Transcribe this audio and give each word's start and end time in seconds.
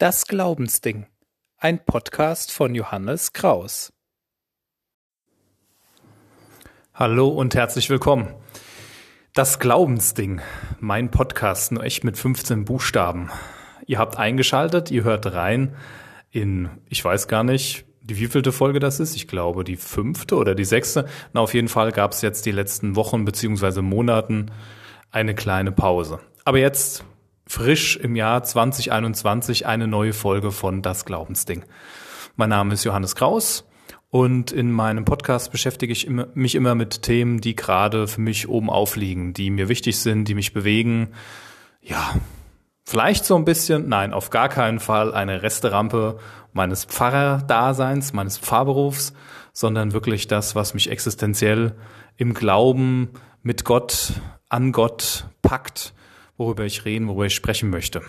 Das 0.00 0.26
Glaubensding. 0.26 1.04
Ein 1.58 1.84
Podcast 1.84 2.52
von 2.52 2.74
Johannes 2.74 3.34
Kraus. 3.34 3.92
Hallo 6.94 7.28
und 7.28 7.54
herzlich 7.54 7.90
willkommen. 7.90 8.34
Das 9.34 9.58
Glaubensding. 9.58 10.40
Mein 10.78 11.10
Podcast, 11.10 11.72
nur 11.72 11.84
echt 11.84 12.02
mit 12.02 12.16
15 12.16 12.64
Buchstaben. 12.64 13.28
Ihr 13.84 13.98
habt 13.98 14.16
eingeschaltet, 14.16 14.90
ihr 14.90 15.04
hört 15.04 15.34
rein 15.34 15.76
in, 16.30 16.70
ich 16.88 17.04
weiß 17.04 17.28
gar 17.28 17.44
nicht, 17.44 17.84
die 18.00 18.16
wievielte 18.18 18.52
Folge 18.52 18.78
das 18.78 19.00
ist. 19.00 19.14
Ich 19.16 19.28
glaube, 19.28 19.64
die 19.64 19.76
fünfte 19.76 20.36
oder 20.36 20.54
die 20.54 20.64
sechste. 20.64 21.06
Na, 21.34 21.42
auf 21.42 21.52
jeden 21.52 21.68
Fall 21.68 21.92
gab 21.92 22.12
es 22.12 22.22
jetzt 22.22 22.46
die 22.46 22.52
letzten 22.52 22.96
Wochen 22.96 23.26
beziehungsweise 23.26 23.82
Monaten 23.82 24.50
eine 25.10 25.34
kleine 25.34 25.72
Pause. 25.72 26.20
Aber 26.46 26.56
jetzt 26.56 27.04
frisch 27.50 27.96
im 27.96 28.14
Jahr 28.14 28.44
2021 28.44 29.66
eine 29.66 29.88
neue 29.88 30.12
Folge 30.12 30.52
von 30.52 30.82
Das 30.82 31.04
Glaubensding. 31.04 31.64
Mein 32.36 32.50
Name 32.50 32.74
ist 32.74 32.84
Johannes 32.84 33.16
Kraus 33.16 33.66
und 34.08 34.52
in 34.52 34.70
meinem 34.70 35.04
Podcast 35.04 35.50
beschäftige 35.50 35.92
ich 35.92 36.08
mich 36.08 36.54
immer 36.54 36.76
mit 36.76 37.02
Themen, 37.02 37.40
die 37.40 37.56
gerade 37.56 38.06
für 38.06 38.20
mich 38.20 38.48
oben 38.48 38.70
aufliegen, 38.70 39.32
die 39.34 39.50
mir 39.50 39.68
wichtig 39.68 39.98
sind, 39.98 40.26
die 40.26 40.36
mich 40.36 40.52
bewegen. 40.52 41.08
Ja, 41.82 42.14
vielleicht 42.84 43.24
so 43.24 43.34
ein 43.34 43.44
bisschen, 43.44 43.88
nein, 43.88 44.14
auf 44.14 44.30
gar 44.30 44.48
keinen 44.48 44.78
Fall 44.78 45.12
eine 45.12 45.42
Resterampe 45.42 46.20
meines 46.52 46.84
Pfarrerdaseins, 46.84 48.12
meines 48.12 48.38
Pfarrberufs, 48.38 49.12
sondern 49.52 49.92
wirklich 49.92 50.28
das, 50.28 50.54
was 50.54 50.72
mich 50.72 50.88
existenziell 50.88 51.74
im 52.16 52.32
Glauben 52.32 53.10
mit 53.42 53.64
Gott, 53.64 54.12
an 54.48 54.70
Gott 54.70 55.24
packt 55.42 55.94
worüber 56.40 56.64
ich 56.64 56.86
reden, 56.86 57.06
worüber 57.06 57.26
ich 57.26 57.34
sprechen 57.34 57.68
möchte. 57.68 58.00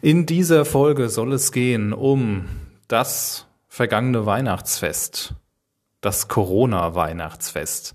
In 0.00 0.24
dieser 0.24 0.64
Folge 0.64 1.10
soll 1.10 1.34
es 1.34 1.52
gehen 1.52 1.92
um 1.92 2.46
das 2.88 3.46
vergangene 3.68 4.24
Weihnachtsfest, 4.24 5.34
das 6.00 6.28
Corona-Weihnachtsfest. 6.28 7.94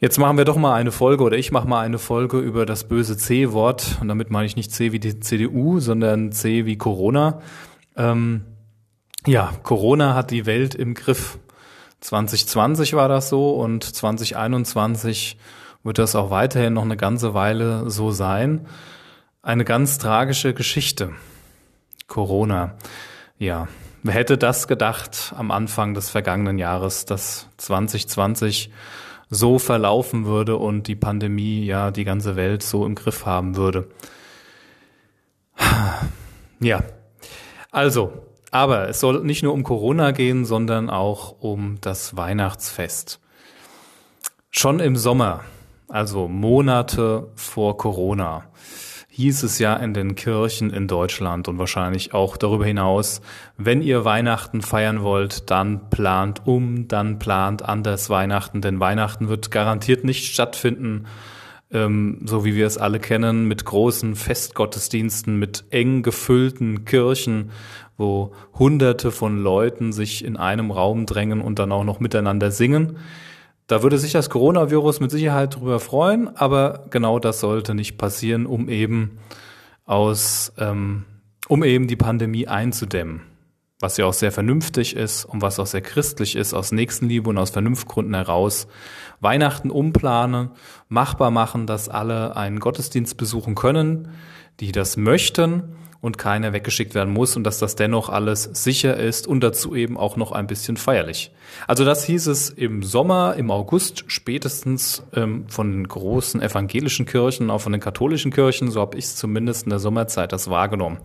Jetzt 0.00 0.18
machen 0.18 0.38
wir 0.38 0.44
doch 0.44 0.56
mal 0.56 0.74
eine 0.74 0.90
Folge 0.90 1.22
oder 1.22 1.38
ich 1.38 1.52
mache 1.52 1.68
mal 1.68 1.82
eine 1.82 1.98
Folge 1.98 2.40
über 2.40 2.66
das 2.66 2.88
böse 2.88 3.16
C-Wort 3.16 3.98
und 4.00 4.08
damit 4.08 4.30
meine 4.30 4.46
ich 4.46 4.56
nicht 4.56 4.72
C 4.72 4.90
wie 4.90 4.98
die 4.98 5.20
CDU, 5.20 5.78
sondern 5.78 6.32
C 6.32 6.66
wie 6.66 6.76
Corona. 6.76 7.40
Ähm, 7.96 8.44
ja, 9.24 9.52
Corona 9.62 10.14
hat 10.14 10.32
die 10.32 10.46
Welt 10.46 10.74
im 10.74 10.94
Griff. 10.94 11.38
2020 12.00 12.94
war 12.94 13.08
das 13.08 13.28
so 13.28 13.50
und 13.52 13.84
2021 13.84 15.36
wird 15.82 15.98
das 15.98 16.14
auch 16.14 16.30
weiterhin 16.30 16.74
noch 16.74 16.82
eine 16.84 16.96
ganze 16.96 17.34
Weile 17.34 17.88
so 17.90 18.10
sein. 18.10 18.66
Eine 19.42 19.64
ganz 19.64 19.98
tragische 19.98 20.54
Geschichte. 20.54 21.12
Corona. 22.06 22.74
Ja, 23.38 23.68
wer 24.02 24.14
hätte 24.14 24.36
das 24.36 24.68
gedacht 24.68 25.32
am 25.36 25.50
Anfang 25.50 25.94
des 25.94 26.10
vergangenen 26.10 26.58
Jahres, 26.58 27.06
dass 27.06 27.48
2020 27.56 28.70
so 29.30 29.58
verlaufen 29.58 30.26
würde 30.26 30.56
und 30.56 30.88
die 30.88 30.96
Pandemie 30.96 31.64
ja 31.64 31.90
die 31.90 32.04
ganze 32.04 32.36
Welt 32.36 32.62
so 32.62 32.84
im 32.84 32.96
Griff 32.96 33.24
haben 33.24 33.56
würde. 33.56 33.88
Ja, 36.58 36.82
also, 37.70 38.12
aber 38.50 38.88
es 38.88 39.00
soll 39.00 39.24
nicht 39.24 39.42
nur 39.42 39.54
um 39.54 39.62
Corona 39.62 40.10
gehen, 40.10 40.44
sondern 40.44 40.90
auch 40.90 41.36
um 41.40 41.78
das 41.80 42.16
Weihnachtsfest. 42.16 43.20
Schon 44.50 44.80
im 44.80 44.96
Sommer 44.96 45.44
also 45.90 46.28
Monate 46.28 47.28
vor 47.34 47.76
Corona, 47.76 48.44
hieß 49.08 49.42
es 49.42 49.58
ja 49.58 49.74
in 49.76 49.92
den 49.92 50.14
Kirchen 50.14 50.70
in 50.70 50.88
Deutschland 50.88 51.48
und 51.48 51.58
wahrscheinlich 51.58 52.14
auch 52.14 52.36
darüber 52.36 52.64
hinaus, 52.64 53.20
wenn 53.56 53.82
ihr 53.82 54.04
Weihnachten 54.04 54.62
feiern 54.62 55.02
wollt, 55.02 55.50
dann 55.50 55.90
plant 55.90 56.46
um, 56.46 56.88
dann 56.88 57.18
plant 57.18 57.62
anders 57.62 58.08
Weihnachten, 58.08 58.60
denn 58.60 58.80
Weihnachten 58.80 59.28
wird 59.28 59.50
garantiert 59.50 60.04
nicht 60.04 60.32
stattfinden, 60.32 61.06
ähm, 61.72 62.20
so 62.24 62.44
wie 62.44 62.54
wir 62.54 62.66
es 62.66 62.78
alle 62.78 63.00
kennen, 63.00 63.46
mit 63.46 63.64
großen 63.64 64.14
Festgottesdiensten, 64.14 65.38
mit 65.38 65.64
eng 65.70 66.02
gefüllten 66.02 66.84
Kirchen, 66.84 67.50
wo 67.96 68.32
Hunderte 68.58 69.10
von 69.10 69.42
Leuten 69.42 69.92
sich 69.92 70.24
in 70.24 70.36
einem 70.36 70.70
Raum 70.70 71.04
drängen 71.04 71.40
und 71.40 71.58
dann 71.58 71.72
auch 71.72 71.84
noch 71.84 72.00
miteinander 72.00 72.50
singen. 72.50 72.96
Da 73.70 73.84
würde 73.84 73.98
sich 73.98 74.10
das 74.10 74.30
Coronavirus 74.30 74.98
mit 74.98 75.12
Sicherheit 75.12 75.54
drüber 75.54 75.78
freuen, 75.78 76.36
aber 76.36 76.86
genau 76.90 77.20
das 77.20 77.38
sollte 77.38 77.72
nicht 77.72 77.98
passieren, 77.98 78.44
um 78.46 78.68
eben 78.68 79.20
aus, 79.86 80.52
ähm, 80.58 81.04
um 81.46 81.62
eben 81.62 81.86
die 81.86 81.94
Pandemie 81.94 82.48
einzudämmen. 82.48 83.20
Was 83.78 83.96
ja 83.96 84.06
auch 84.06 84.12
sehr 84.12 84.32
vernünftig 84.32 84.96
ist 84.96 85.24
und 85.24 85.40
was 85.40 85.60
auch 85.60 85.66
sehr 85.66 85.82
christlich 85.82 86.34
ist, 86.34 86.52
aus 86.52 86.72
Nächstenliebe 86.72 87.30
und 87.30 87.38
aus 87.38 87.50
Vernunftgründen 87.50 88.16
heraus. 88.16 88.66
Weihnachten 89.20 89.70
umplanen, 89.70 90.50
machbar 90.88 91.30
machen, 91.30 91.68
dass 91.68 91.88
alle 91.88 92.34
einen 92.34 92.58
Gottesdienst 92.58 93.16
besuchen 93.18 93.54
können, 93.54 94.08
die 94.58 94.72
das 94.72 94.96
möchten 94.96 95.76
und 96.00 96.16
keiner 96.16 96.52
weggeschickt 96.52 96.94
werden 96.94 97.12
muss 97.12 97.36
und 97.36 97.44
dass 97.44 97.58
das 97.58 97.76
dennoch 97.76 98.08
alles 98.08 98.44
sicher 98.44 98.96
ist 98.96 99.26
und 99.26 99.40
dazu 99.40 99.74
eben 99.74 99.98
auch 99.98 100.16
noch 100.16 100.32
ein 100.32 100.46
bisschen 100.46 100.76
feierlich. 100.76 101.30
Also 101.66 101.84
das 101.84 102.04
hieß 102.04 102.26
es 102.28 102.48
im 102.48 102.82
Sommer, 102.82 103.34
im 103.36 103.50
August 103.50 104.04
spätestens 104.06 105.02
ähm, 105.14 105.44
von 105.48 105.70
den 105.70 105.88
großen 105.88 106.40
evangelischen 106.40 107.04
Kirchen, 107.04 107.50
auch 107.50 107.60
von 107.60 107.72
den 107.72 107.80
katholischen 107.80 108.32
Kirchen, 108.32 108.70
so 108.70 108.80
habe 108.80 108.96
ich 108.96 109.04
es 109.04 109.16
zumindest 109.16 109.64
in 109.64 109.70
der 109.70 109.78
Sommerzeit 109.78 110.32
das 110.32 110.48
wahrgenommen. 110.48 110.98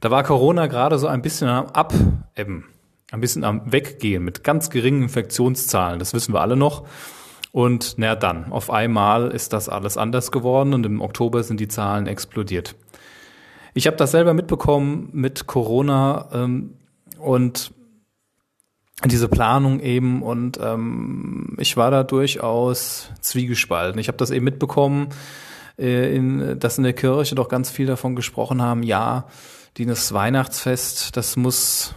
Da 0.00 0.10
war 0.10 0.22
Corona 0.22 0.66
gerade 0.66 0.98
so 0.98 1.06
ein 1.06 1.22
bisschen 1.22 1.48
am 1.48 1.66
Abebben, 1.66 2.64
ein 3.10 3.20
bisschen 3.20 3.44
am 3.44 3.70
Weggehen 3.70 4.24
mit 4.24 4.44
ganz 4.44 4.70
geringen 4.70 5.02
Infektionszahlen, 5.02 5.98
das 5.98 6.14
wissen 6.14 6.32
wir 6.32 6.40
alle 6.40 6.56
noch. 6.56 6.84
Und 7.52 7.94
na 7.96 8.14
dann, 8.14 8.52
auf 8.52 8.70
einmal 8.70 9.30
ist 9.30 9.54
das 9.54 9.70
alles 9.70 9.96
anders 9.96 10.30
geworden 10.30 10.74
und 10.74 10.84
im 10.84 11.00
Oktober 11.00 11.42
sind 11.42 11.58
die 11.58 11.68
Zahlen 11.68 12.06
explodiert. 12.06 12.74
Ich 13.76 13.86
habe 13.86 13.98
das 13.98 14.12
selber 14.12 14.32
mitbekommen 14.32 15.10
mit 15.12 15.46
Corona 15.46 16.30
ähm, 16.32 16.78
und 17.18 17.74
diese 19.04 19.28
Planung 19.28 19.80
eben 19.80 20.22
und 20.22 20.58
ähm, 20.62 21.54
ich 21.58 21.76
war 21.76 21.90
da 21.90 22.02
durchaus 22.02 23.10
zwiegespalten. 23.20 24.00
Ich 24.00 24.08
habe 24.08 24.16
das 24.16 24.30
eben 24.30 24.46
mitbekommen, 24.46 25.10
äh, 25.78 26.16
in, 26.16 26.58
dass 26.58 26.78
in 26.78 26.84
der 26.84 26.94
Kirche 26.94 27.34
doch 27.34 27.50
ganz 27.50 27.68
viel 27.68 27.84
davon 27.84 28.16
gesprochen 28.16 28.62
haben, 28.62 28.82
ja, 28.82 29.26
dieses 29.76 30.14
Weihnachtsfest, 30.14 31.14
das 31.14 31.36
muss 31.36 31.94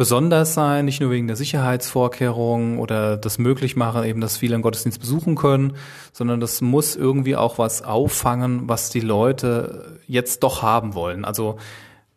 besonders 0.00 0.54
sein, 0.54 0.86
nicht 0.86 1.02
nur 1.02 1.10
wegen 1.10 1.26
der 1.26 1.36
Sicherheitsvorkehrungen 1.36 2.78
oder 2.78 3.18
das 3.18 3.36
Möglichmachen 3.36 4.02
eben, 4.04 4.22
dass 4.22 4.38
viele 4.38 4.54
einen 4.54 4.62
Gottesdienst 4.62 4.98
besuchen 4.98 5.34
können, 5.34 5.76
sondern 6.14 6.40
das 6.40 6.62
muss 6.62 6.96
irgendwie 6.96 7.36
auch 7.36 7.58
was 7.58 7.82
auffangen, 7.82 8.66
was 8.66 8.88
die 8.88 9.00
Leute 9.00 9.98
jetzt 10.06 10.42
doch 10.42 10.62
haben 10.62 10.94
wollen. 10.94 11.26
Also 11.26 11.58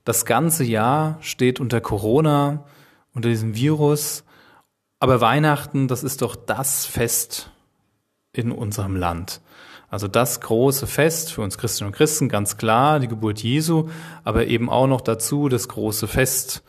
das 0.05 0.23
ganze 0.23 0.63
Jahr 0.63 1.17
steht 1.19 1.59
unter 1.59 1.81
Corona, 1.81 2.63
unter 3.13 3.27
diesem 3.27 3.53
Virus, 3.53 4.23
aber 5.01 5.19
Weihnachten, 5.19 5.89
das 5.89 6.05
ist 6.05 6.21
doch 6.21 6.37
das 6.37 6.85
Fest 6.85 7.51
in 8.31 8.53
unserem 8.53 8.95
Land. 8.95 9.41
Also 9.89 10.07
das 10.07 10.39
große 10.39 10.87
Fest 10.87 11.33
für 11.33 11.41
uns 11.41 11.57
Christinnen 11.57 11.91
und 11.91 11.97
Christen, 11.97 12.29
ganz 12.29 12.55
klar, 12.55 13.01
die 13.01 13.09
Geburt 13.09 13.43
Jesu, 13.43 13.89
aber 14.23 14.47
eben 14.47 14.69
auch 14.69 14.87
noch 14.87 15.01
dazu 15.01 15.49
das 15.49 15.67
große 15.67 16.07
Fest 16.07 16.63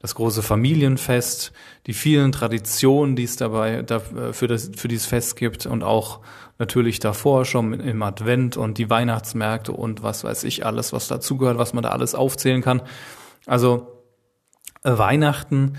das 0.00 0.14
große 0.14 0.42
Familienfest, 0.42 1.52
die 1.86 1.92
vielen 1.92 2.30
Traditionen, 2.30 3.16
die 3.16 3.24
es 3.24 3.36
dabei 3.36 3.84
für, 4.32 4.46
das, 4.46 4.70
für 4.76 4.88
dieses 4.88 5.06
Fest 5.06 5.36
gibt 5.36 5.66
und 5.66 5.82
auch 5.82 6.20
natürlich 6.58 7.00
davor 7.00 7.44
schon 7.44 7.72
im 7.80 8.02
Advent 8.02 8.56
und 8.56 8.78
die 8.78 8.90
Weihnachtsmärkte 8.90 9.72
und 9.72 10.02
was 10.02 10.24
weiß 10.24 10.44
ich 10.44 10.64
alles, 10.64 10.92
was 10.92 11.08
dazugehört, 11.08 11.58
was 11.58 11.72
man 11.72 11.82
da 11.82 11.90
alles 11.90 12.14
aufzählen 12.14 12.62
kann. 12.62 12.82
Also 13.46 13.88
äh, 14.84 14.96
Weihnachten, 14.96 15.74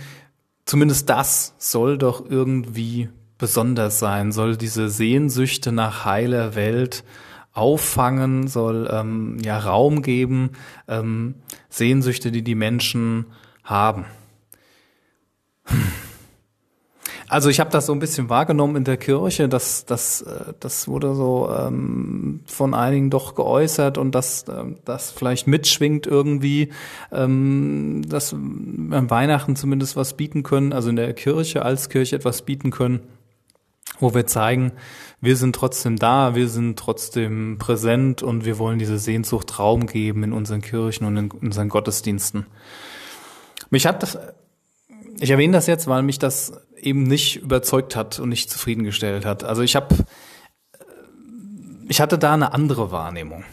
zumindest 0.66 1.10
das 1.10 1.54
soll 1.58 1.98
doch 1.98 2.30
irgendwie 2.30 3.10
besonders 3.38 4.00
sein, 4.00 4.32
soll 4.32 4.58
diese 4.58 4.90
Sehnsüchte 4.90 5.72
nach 5.72 6.04
heiler 6.04 6.56
Welt 6.56 7.04
auffangen, 7.52 8.48
soll 8.48 8.90
ähm, 8.92 9.38
ja 9.44 9.58
Raum 9.58 10.02
geben, 10.02 10.52
ähm, 10.88 11.36
Sehnsüchte, 11.70 12.32
die 12.32 12.44
die 12.44 12.56
Menschen 12.56 13.28
haben. 13.70 14.06
Also 17.30 17.50
ich 17.50 17.60
habe 17.60 17.70
das 17.70 17.86
so 17.86 17.94
ein 17.94 18.00
bisschen 18.00 18.28
wahrgenommen 18.30 18.76
in 18.76 18.84
der 18.86 18.98
Kirche, 18.98 19.48
dass 19.48 19.86
das, 19.86 20.24
äh, 20.24 20.54
das 20.60 20.88
wurde 20.88 21.14
so 21.14 21.50
ähm, 21.56 22.42
von 22.48 22.74
einigen 22.74 23.12
doch 23.12 23.36
geäußert 23.36 24.00
und 24.00 24.16
dass 24.16 24.44
äh, 24.44 24.64
das 24.84 25.12
vielleicht 25.12 25.46
mitschwingt 25.46 26.08
irgendwie, 26.08 26.70
ähm, 27.12 28.02
dass 28.10 28.34
wir 28.34 28.98
an 28.98 29.12
Weihnachten 29.12 29.56
zumindest 29.56 29.96
was 29.96 30.18
bieten 30.18 30.42
können, 30.42 30.74
also 30.74 30.90
in 30.90 30.96
der 30.96 31.14
Kirche 31.14 31.62
als 31.62 31.90
Kirche 31.90 32.16
etwas 32.16 32.42
bieten 32.42 32.72
können, 32.72 33.02
wo 34.00 34.16
wir 34.16 34.26
zeigen, 34.26 34.72
wir 35.22 35.36
sind 35.36 35.56
trotzdem 35.56 35.98
da, 35.98 36.34
wir 36.34 36.50
sind 36.50 36.80
trotzdem 36.80 37.58
präsent 37.60 38.24
und 38.24 38.44
wir 38.44 38.58
wollen 38.58 38.80
diese 38.80 38.98
Sehnsucht 38.98 39.60
Raum 39.60 39.86
geben 39.86 40.24
in 40.24 40.34
unseren 40.34 40.62
Kirchen 40.62 41.06
und 41.06 41.16
in 41.16 41.30
unseren 41.30 41.70
Gottesdiensten. 41.70 42.48
Mich 43.70 43.86
hat 43.86 44.04
das, 44.04 44.18
ich 45.20 45.30
erwähne 45.30 45.54
das 45.54 45.68
jetzt, 45.68 45.88
weil 45.88 46.04
mich 46.04 46.20
das 46.20 46.54
eben 46.78 47.04
nicht 47.04 47.38
überzeugt 47.38 47.96
hat 47.96 48.20
und 48.20 48.30
nicht 48.30 48.50
zufriedengestellt 48.50 49.26
hat. 49.26 49.44
Also 49.44 49.62
ich 49.62 49.76
habe, 49.76 49.96
ich 51.88 52.02
hatte 52.02 52.18
da 52.18 52.34
eine 52.34 52.54
andere 52.54 52.92
Wahrnehmung. 52.92 53.44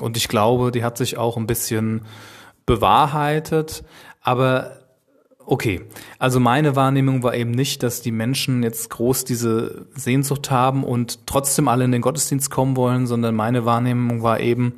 Und 0.00 0.16
ich 0.16 0.28
glaube, 0.28 0.70
die 0.70 0.84
hat 0.84 0.98
sich 0.98 1.16
auch 1.16 1.36
ein 1.36 1.46
bisschen 1.46 2.02
bewahrheitet. 2.66 3.84
Aber 4.20 4.78
okay, 5.48 5.80
also 6.18 6.38
meine 6.40 6.76
Wahrnehmung 6.76 7.22
war 7.22 7.34
eben 7.34 7.50
nicht, 7.50 7.82
dass 7.82 8.02
die 8.02 8.12
Menschen 8.12 8.62
jetzt 8.62 8.90
groß 8.90 9.24
diese 9.24 9.86
Sehnsucht 9.94 10.50
haben 10.50 10.84
und 10.84 11.26
trotzdem 11.26 11.68
alle 11.68 11.84
in 11.84 11.92
den 11.92 12.02
Gottesdienst 12.02 12.50
kommen 12.50 12.76
wollen, 12.76 13.06
sondern 13.06 13.34
meine 13.34 13.64
Wahrnehmung 13.64 14.22
war 14.22 14.40
eben, 14.40 14.74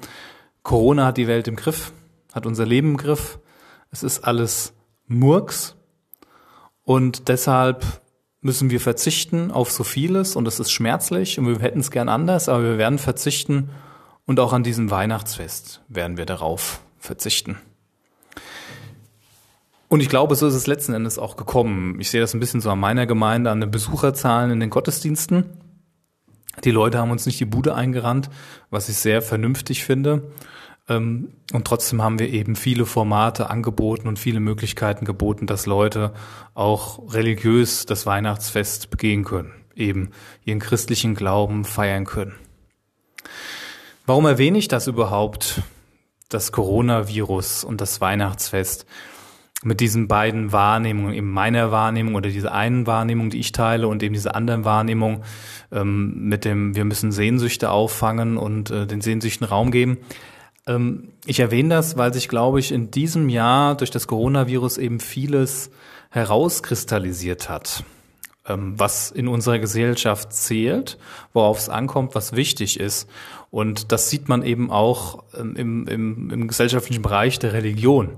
Corona 0.62 1.06
hat 1.06 1.16
die 1.16 1.26
Welt 1.26 1.48
im 1.48 1.56
Griff, 1.56 1.92
hat 2.32 2.46
unser 2.46 2.66
Leben 2.66 2.90
im 2.90 2.96
Griff. 2.96 3.39
Es 3.90 4.02
ist 4.02 4.24
alles 4.24 4.72
Murks. 5.06 5.76
Und 6.84 7.28
deshalb 7.28 7.84
müssen 8.40 8.70
wir 8.70 8.80
verzichten 8.80 9.50
auf 9.50 9.70
so 9.70 9.84
vieles 9.84 10.34
und 10.34 10.48
es 10.48 10.60
ist 10.60 10.70
schmerzlich 10.70 11.38
und 11.38 11.46
wir 11.46 11.58
hätten 11.58 11.80
es 11.80 11.90
gern 11.90 12.08
anders, 12.08 12.48
aber 12.48 12.62
wir 12.62 12.78
werden 12.78 12.98
verzichten 12.98 13.70
und 14.26 14.40
auch 14.40 14.52
an 14.52 14.62
diesem 14.62 14.90
Weihnachtsfest 14.90 15.82
werden 15.88 16.16
wir 16.16 16.24
darauf 16.24 16.80
verzichten. 16.98 17.58
Und 19.88 20.00
ich 20.00 20.08
glaube, 20.08 20.36
so 20.36 20.46
ist 20.46 20.54
es 20.54 20.68
letzten 20.68 20.94
Endes 20.94 21.18
auch 21.18 21.36
gekommen. 21.36 22.00
Ich 22.00 22.10
sehe 22.10 22.20
das 22.20 22.32
ein 22.32 22.40
bisschen 22.40 22.60
so 22.60 22.70
an 22.70 22.78
meiner 22.78 23.06
Gemeinde, 23.06 23.50
an 23.50 23.60
den 23.60 23.72
Besucherzahlen 23.72 24.52
in 24.52 24.60
den 24.60 24.70
Gottesdiensten. 24.70 25.44
Die 26.64 26.70
Leute 26.70 26.98
haben 26.98 27.10
uns 27.10 27.26
nicht 27.26 27.40
die 27.40 27.44
Bude 27.44 27.74
eingerannt, 27.74 28.30
was 28.70 28.88
ich 28.88 28.96
sehr 28.96 29.20
vernünftig 29.20 29.84
finde. 29.84 30.30
Ähm, 30.90 31.28
und 31.52 31.66
trotzdem 31.66 32.02
haben 32.02 32.18
wir 32.18 32.28
eben 32.28 32.56
viele 32.56 32.84
Formate 32.84 33.48
angeboten 33.48 34.08
und 34.08 34.18
viele 34.18 34.40
Möglichkeiten 34.40 35.06
geboten, 35.06 35.46
dass 35.46 35.64
Leute 35.64 36.12
auch 36.54 37.14
religiös 37.14 37.86
das 37.86 38.04
Weihnachtsfest 38.04 38.90
begehen 38.90 39.24
können, 39.24 39.52
eben 39.74 40.10
ihren 40.44 40.58
christlichen 40.58 41.14
Glauben 41.14 41.64
feiern 41.64 42.04
können. 42.04 42.34
Warum 44.04 44.26
erwähne 44.26 44.58
ich 44.58 44.68
das 44.68 44.88
überhaupt, 44.88 45.62
das 46.28 46.52
Coronavirus 46.52 47.64
und 47.64 47.80
das 47.80 48.00
Weihnachtsfest? 48.02 48.84
mit 49.62 49.80
diesen 49.80 50.08
beiden 50.08 50.52
Wahrnehmungen, 50.52 51.12
eben 51.12 51.30
meiner 51.30 51.70
Wahrnehmung 51.70 52.14
oder 52.14 52.30
diese 52.30 52.50
einen 52.50 52.86
Wahrnehmung, 52.86 53.28
die 53.28 53.40
ich 53.40 53.52
teile 53.52 53.88
und 53.88 54.02
eben 54.02 54.14
diese 54.14 54.34
anderen 54.34 54.64
Wahrnehmung 54.64 55.22
ähm, 55.70 56.14
mit 56.28 56.46
dem, 56.46 56.74
wir 56.74 56.86
müssen 56.86 57.12
Sehnsüchte 57.12 57.70
auffangen 57.70 58.38
und 58.38 58.70
äh, 58.70 58.86
den 58.86 59.02
Sehnsüchten 59.02 59.46
Raum 59.46 59.70
geben. 59.70 59.98
Ähm, 60.70 61.08
ich 61.26 61.40
erwähne 61.40 61.70
das, 61.70 61.96
weil 61.96 62.14
sich, 62.14 62.28
glaube 62.28 62.60
ich, 62.60 62.72
in 62.72 62.90
diesem 62.90 63.28
Jahr 63.28 63.76
durch 63.76 63.90
das 63.90 64.06
Coronavirus 64.06 64.78
eben 64.78 65.00
vieles 65.00 65.70
herauskristallisiert 66.10 67.48
hat, 67.48 67.84
ähm, 68.46 68.78
was 68.78 69.10
in 69.10 69.28
unserer 69.28 69.58
Gesellschaft 69.58 70.32
zählt, 70.32 70.98
worauf 71.32 71.58
es 71.58 71.68
ankommt, 71.68 72.14
was 72.14 72.34
wichtig 72.34 72.78
ist. 72.78 73.08
Und 73.50 73.90
das 73.92 74.10
sieht 74.10 74.28
man 74.28 74.42
eben 74.42 74.70
auch 74.70 75.24
ähm, 75.38 75.56
im, 75.56 75.88
im, 75.88 76.30
im 76.30 76.48
gesellschaftlichen 76.48 77.02
Bereich 77.02 77.38
der 77.38 77.52
Religion 77.52 78.10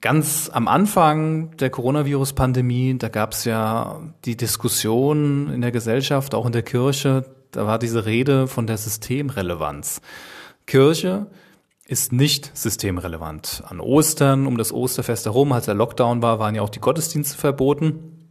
ganz 0.00 0.50
am 0.52 0.68
Anfang 0.68 1.56
der 1.56 1.70
Coronavirus-Pandemie, 1.70 2.98
da 2.98 3.08
gab 3.08 3.32
es 3.32 3.46
ja 3.46 4.00
die 4.26 4.36
Diskussion 4.36 5.50
in 5.50 5.62
der 5.62 5.72
Gesellschaft, 5.72 6.34
auch 6.34 6.44
in 6.44 6.52
der 6.52 6.62
Kirche, 6.62 7.24
da 7.52 7.66
war 7.66 7.78
diese 7.78 8.04
Rede 8.04 8.46
von 8.46 8.66
der 8.66 8.76
Systemrelevanz. 8.76 10.02
Kirche 10.66 11.26
ist 11.86 12.12
nicht 12.12 12.56
systemrelevant. 12.56 13.62
An 13.66 13.80
Ostern, 13.80 14.46
um 14.46 14.56
das 14.56 14.72
Osterfest 14.72 15.26
herum, 15.26 15.52
als 15.52 15.66
der 15.66 15.74
Lockdown 15.74 16.22
war, 16.22 16.38
waren 16.38 16.54
ja 16.54 16.62
auch 16.62 16.70
die 16.70 16.80
Gottesdienste 16.80 17.36
verboten 17.36 18.30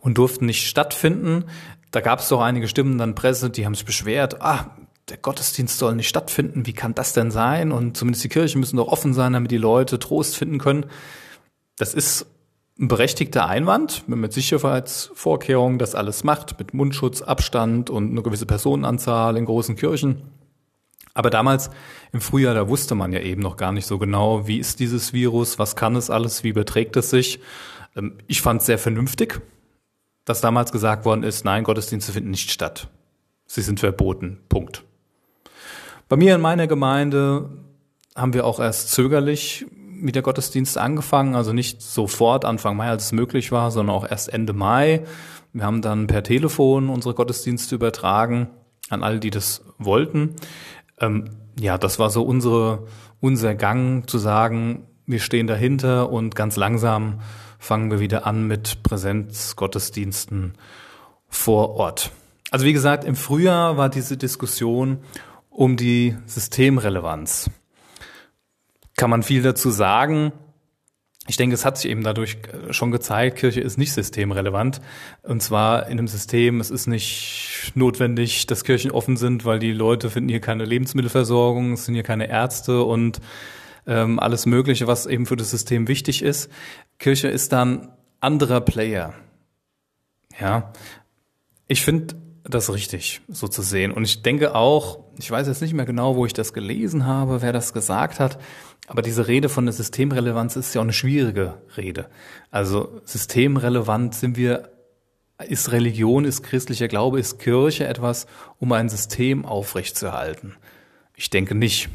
und 0.00 0.18
durften 0.18 0.46
nicht 0.46 0.66
stattfinden. 0.66 1.44
Da 1.90 2.00
gab 2.00 2.20
es 2.20 2.28
doch 2.28 2.40
einige 2.40 2.68
Stimmen, 2.68 2.98
dann 2.98 3.14
Presse, 3.14 3.48
die 3.48 3.64
haben 3.64 3.74
sich 3.74 3.86
beschwert, 3.86 4.42
ah, 4.42 4.76
der 5.08 5.16
Gottesdienst 5.16 5.78
soll 5.78 5.94
nicht 5.94 6.08
stattfinden, 6.08 6.66
wie 6.66 6.74
kann 6.74 6.94
das 6.94 7.14
denn 7.14 7.30
sein? 7.30 7.72
Und 7.72 7.96
zumindest 7.96 8.24
die 8.24 8.28
Kirchen 8.28 8.60
müssen 8.60 8.76
doch 8.76 8.88
offen 8.88 9.14
sein, 9.14 9.32
damit 9.32 9.50
die 9.50 9.56
Leute 9.56 9.98
Trost 9.98 10.36
finden 10.36 10.58
können. 10.58 10.86
Das 11.76 11.94
ist 11.94 12.26
ein 12.78 12.88
berechtigter 12.88 13.46
Einwand, 13.46 14.06
mit 14.06 14.32
Sicherheitsvorkehrungen 14.32 15.78
das 15.78 15.94
alles 15.94 16.24
macht, 16.24 16.58
mit 16.58 16.74
Mundschutz, 16.74 17.22
Abstand 17.22 17.88
und 17.88 18.10
eine 18.10 18.22
gewisse 18.22 18.46
Personenanzahl 18.46 19.36
in 19.36 19.46
großen 19.46 19.76
Kirchen. 19.76 20.37
Aber 21.18 21.30
damals 21.30 21.68
im 22.12 22.20
Frühjahr, 22.20 22.54
da 22.54 22.68
wusste 22.68 22.94
man 22.94 23.12
ja 23.12 23.18
eben 23.18 23.42
noch 23.42 23.56
gar 23.56 23.72
nicht 23.72 23.86
so 23.86 23.98
genau, 23.98 24.46
wie 24.46 24.58
ist 24.58 24.78
dieses 24.78 25.12
Virus, 25.12 25.58
was 25.58 25.74
kann 25.74 25.96
es 25.96 26.10
alles, 26.10 26.44
wie 26.44 26.50
überträgt 26.50 26.96
es 26.96 27.10
sich. 27.10 27.40
Ähm, 27.96 28.18
ich 28.28 28.40
fand 28.40 28.60
es 28.60 28.66
sehr 28.66 28.78
vernünftig, 28.78 29.40
dass 30.24 30.40
damals 30.40 30.70
gesagt 30.70 31.04
worden 31.04 31.24
ist, 31.24 31.44
nein, 31.44 31.64
Gottesdienste 31.64 32.12
finden 32.12 32.30
nicht 32.30 32.52
statt. 32.52 32.86
Sie 33.46 33.62
sind 33.62 33.80
verboten. 33.80 34.38
Punkt. 34.48 34.84
Bei 36.08 36.14
mir 36.14 36.36
in 36.36 36.40
meiner 36.40 36.68
Gemeinde 36.68 37.50
haben 38.14 38.32
wir 38.32 38.46
auch 38.46 38.60
erst 38.60 38.92
zögerlich 38.92 39.66
mit 39.88 40.14
der 40.14 40.22
Gottesdienst 40.22 40.78
angefangen, 40.78 41.34
also 41.34 41.52
nicht 41.52 41.82
sofort 41.82 42.44
Anfang 42.44 42.76
Mai, 42.76 42.90
als 42.90 43.06
es 43.06 43.12
möglich 43.12 43.50
war, 43.50 43.72
sondern 43.72 43.96
auch 43.96 44.08
erst 44.08 44.32
Ende 44.32 44.52
Mai. 44.52 45.02
Wir 45.52 45.64
haben 45.64 45.82
dann 45.82 46.06
per 46.06 46.22
Telefon 46.22 46.88
unsere 46.88 47.14
Gottesdienste 47.14 47.74
übertragen 47.74 48.50
an 48.90 49.02
alle, 49.02 49.20
die 49.20 49.30
das 49.30 49.62
wollten. 49.78 50.36
Ähm, 51.00 51.30
ja, 51.58 51.78
das 51.78 51.98
war 51.98 52.10
so 52.10 52.22
unsere, 52.22 52.86
unser 53.20 53.54
Gang 53.54 54.08
zu 54.08 54.18
sagen, 54.18 54.86
wir 55.06 55.20
stehen 55.20 55.46
dahinter 55.46 56.10
und 56.10 56.34
ganz 56.36 56.56
langsam 56.56 57.20
fangen 57.58 57.90
wir 57.90 57.98
wieder 58.00 58.26
an 58.26 58.46
mit 58.46 58.82
Präsenzgottesdiensten 58.82 60.54
vor 61.28 61.70
Ort. 61.70 62.10
Also 62.50 62.64
wie 62.64 62.72
gesagt, 62.72 63.04
im 63.04 63.16
Frühjahr 63.16 63.76
war 63.76 63.88
diese 63.88 64.16
Diskussion 64.16 64.98
um 65.50 65.76
die 65.76 66.16
Systemrelevanz. 66.26 67.50
Kann 68.96 69.10
man 69.10 69.22
viel 69.22 69.42
dazu 69.42 69.70
sagen. 69.70 70.32
Ich 71.28 71.36
denke, 71.36 71.54
es 71.54 71.66
hat 71.66 71.76
sich 71.76 71.90
eben 71.90 72.02
dadurch 72.02 72.38
schon 72.70 72.90
gezeigt, 72.90 73.38
Kirche 73.38 73.60
ist 73.60 73.76
nicht 73.76 73.92
systemrelevant. 73.92 74.80
Und 75.22 75.42
zwar 75.42 75.86
in 75.86 75.98
einem 75.98 76.08
System, 76.08 76.58
es 76.58 76.70
ist 76.70 76.86
nicht 76.86 77.72
notwendig, 77.74 78.46
dass 78.46 78.64
Kirchen 78.64 78.90
offen 78.90 79.18
sind, 79.18 79.44
weil 79.44 79.58
die 79.58 79.72
Leute 79.72 80.08
finden 80.08 80.30
hier 80.30 80.40
keine 80.40 80.64
Lebensmittelversorgung, 80.64 81.74
es 81.74 81.84
sind 81.84 81.94
hier 81.94 82.02
keine 82.02 82.30
Ärzte 82.30 82.82
und 82.82 83.20
ähm, 83.86 84.18
alles 84.18 84.46
Mögliche, 84.46 84.86
was 84.86 85.04
eben 85.04 85.26
für 85.26 85.36
das 85.36 85.50
System 85.50 85.86
wichtig 85.86 86.22
ist. 86.22 86.50
Kirche 86.98 87.28
ist 87.28 87.52
dann 87.52 87.92
anderer 88.20 88.62
Player. 88.62 89.12
Ja. 90.40 90.72
Ich 91.66 91.82
finde, 91.82 92.14
das 92.44 92.72
richtig, 92.72 93.20
so 93.28 93.48
zu 93.48 93.60
sehen. 93.60 93.92
Und 93.92 94.04
ich 94.04 94.22
denke 94.22 94.54
auch, 94.54 95.00
ich 95.18 95.30
weiß 95.30 95.46
jetzt 95.46 95.60
nicht 95.60 95.74
mehr 95.74 95.84
genau, 95.84 96.16
wo 96.16 96.24
ich 96.24 96.32
das 96.32 96.54
gelesen 96.54 97.06
habe, 97.06 97.42
wer 97.42 97.52
das 97.52 97.74
gesagt 97.74 98.20
hat, 98.20 98.38
aber 98.88 99.02
diese 99.02 99.28
Rede 99.28 99.48
von 99.48 99.66
der 99.66 99.74
Systemrelevanz 99.74 100.56
ist 100.56 100.74
ja 100.74 100.80
auch 100.80 100.84
eine 100.84 100.94
schwierige 100.94 101.54
Rede. 101.76 102.08
Also 102.50 103.00
systemrelevant 103.04 104.14
sind 104.14 104.36
wir, 104.36 104.70
ist 105.46 105.72
Religion, 105.72 106.24
ist 106.24 106.42
christlicher 106.42 106.88
Glaube, 106.88 107.20
ist 107.20 107.38
Kirche 107.38 107.86
etwas, 107.86 108.26
um 108.58 108.72
ein 108.72 108.88
System 108.88 109.44
aufrechtzuerhalten? 109.44 110.56
Ich 111.14 111.28
denke 111.28 111.54
nicht. 111.54 111.90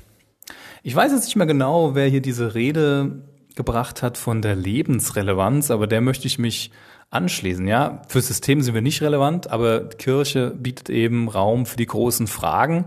Ich 0.84 0.96
weiß 0.96 1.12
jetzt 1.12 1.26
nicht 1.26 1.36
mehr 1.36 1.48
genau, 1.48 1.96
wer 1.96 2.08
hier 2.08 2.22
diese 2.22 2.54
Rede 2.54 3.24
gebracht 3.56 4.04
hat 4.04 4.18
von 4.18 4.42
der 4.42 4.56
Lebensrelevanz, 4.56 5.72
aber 5.72 5.88
der 5.88 6.02
möchte 6.02 6.28
ich 6.28 6.38
mich 6.38 6.72
anschließen. 7.10 7.68
Ja, 7.68 8.02
für 8.08 8.22
System 8.22 8.62
sind 8.62 8.74
wir 8.74 8.82
nicht 8.82 9.02
relevant, 9.02 9.50
aber 9.50 9.90
Kirche 9.90 10.52
bietet 10.52 10.90
eben 10.90 11.28
Raum 11.28 11.66
für 11.66 11.78
die 11.78 11.86
großen 11.86 12.28
Fragen 12.28 12.86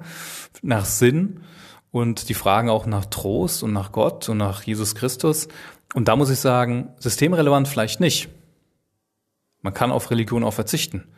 nach 0.63 0.85
Sinn 0.85 1.41
und 1.97 2.29
die 2.29 2.35
Fragen 2.35 2.69
auch 2.69 2.85
nach 2.85 3.07
Trost 3.07 3.63
und 3.63 3.73
nach 3.73 3.91
Gott 3.91 4.29
und 4.29 4.37
nach 4.37 4.63
Jesus 4.63 4.95
Christus. 4.95 5.49
Und 5.95 6.09
da 6.09 6.17
muss 6.17 6.29
ich 6.29 6.39
sagen, 6.39 6.91
systemrelevant 6.99 7.69
vielleicht 7.69 8.01
nicht. 8.01 8.29
Man 9.63 9.73
kann 9.73 9.91
auf 9.91 10.11
Religion 10.11 10.45
auch 10.45 10.53
verzichten, 10.53 11.09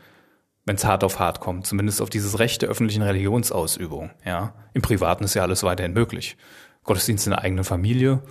wenn 0.66 0.76
es 0.76 0.84
hart 0.84 1.02
auf 1.02 1.18
hart 1.18 1.40
kommt, 1.40 1.66
zumindest 1.66 2.00
auf 2.00 2.10
dieses 2.10 2.38
Recht 2.38 2.62
der 2.62 2.68
öffentlichen 2.68 3.02
Religionsausübung. 3.02 4.10
Ja, 4.24 4.54
im 4.72 4.82
Privaten 4.82 5.24
ist 5.24 5.34
ja 5.34 5.42
alles 5.42 5.64
weiterhin 5.64 5.94
möglich. 5.94 6.36
Gottesdienst 6.84 7.26
in 7.26 7.32
der 7.32 7.42
eigenen 7.42 7.64
Familie, 7.64 8.22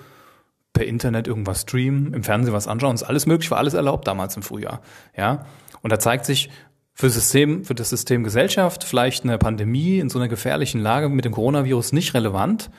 per 0.72 0.86
Internet 0.86 1.28
irgendwas 1.28 1.64
streamen, 1.64 2.14
im 2.14 2.24
Fernsehen 2.24 2.54
was 2.54 2.70
anschauen, 2.70 2.96
ist 2.96 3.04
alles 3.04 3.26
möglich, 3.26 3.52
war 3.52 3.58
alles 3.58 3.74
erlaubt 3.74 4.08
damals 4.08 4.38
im 4.38 4.42
Frühjahr. 4.42 4.80
Ja, 5.18 5.46
und 5.82 5.92
da 5.92 6.00
zeigt 6.00 6.24
sich 6.24 6.50
für 6.98 7.12
System, 7.12 7.64
für 7.64 7.76
das 7.76 7.92
System 7.92 8.24
Gesellschaft 8.24 8.84
vielleicht 8.84 9.24
eine 9.24 9.38
Pandemie 9.38 10.00
in 10.00 10.10
so 10.10 10.18
einer 10.18 10.28
gefährlichen 10.28 10.82
Lage 10.82 11.10
mit 11.10 11.26
dem 11.26 11.32
Coronavirus 11.32 11.94
nicht 11.94 12.16
relevant, 12.16 12.72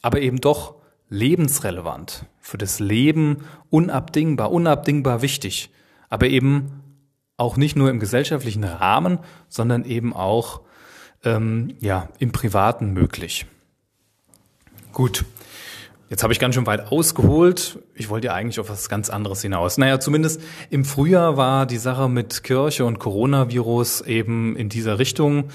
aber 0.00 0.22
eben 0.22 0.40
doch 0.40 0.76
lebensrelevant, 1.10 2.24
für 2.40 2.56
das 2.56 2.80
Leben 2.80 3.44
unabdingbar, 3.68 4.52
unabdingbar 4.52 5.20
wichtig, 5.20 5.68
aber 6.08 6.28
eben 6.28 6.82
auch 7.36 7.58
nicht 7.58 7.76
nur 7.76 7.90
im 7.90 8.00
gesellschaftlichen 8.00 8.64
Rahmen, 8.64 9.18
sondern 9.50 9.84
eben 9.84 10.14
auch 10.14 10.62
ähm, 11.22 11.74
ja, 11.78 12.08
im 12.18 12.32
Privaten 12.32 12.94
möglich. 12.94 13.44
Gut, 14.94 15.26
Jetzt 16.10 16.22
habe 16.22 16.32
ich 16.32 16.38
ganz 16.38 16.54
schön 16.54 16.66
weit 16.66 16.90
ausgeholt. 16.90 17.80
Ich 17.94 18.08
wollte 18.08 18.28
ja 18.28 18.34
eigentlich 18.34 18.58
auf 18.60 18.70
was 18.70 18.88
ganz 18.88 19.10
anderes 19.10 19.42
hinaus. 19.42 19.76
Naja, 19.76 20.00
zumindest 20.00 20.40
im 20.70 20.86
Frühjahr 20.86 21.36
war 21.36 21.66
die 21.66 21.76
Sache 21.76 22.08
mit 22.08 22.42
Kirche 22.44 22.86
und 22.86 22.98
Coronavirus 22.98 24.00
eben 24.02 24.56
in 24.56 24.70
dieser 24.70 24.98
Richtung 24.98 25.50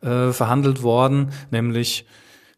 äh, 0.00 0.32
verhandelt 0.32 0.82
worden, 0.82 1.32
nämlich 1.50 2.06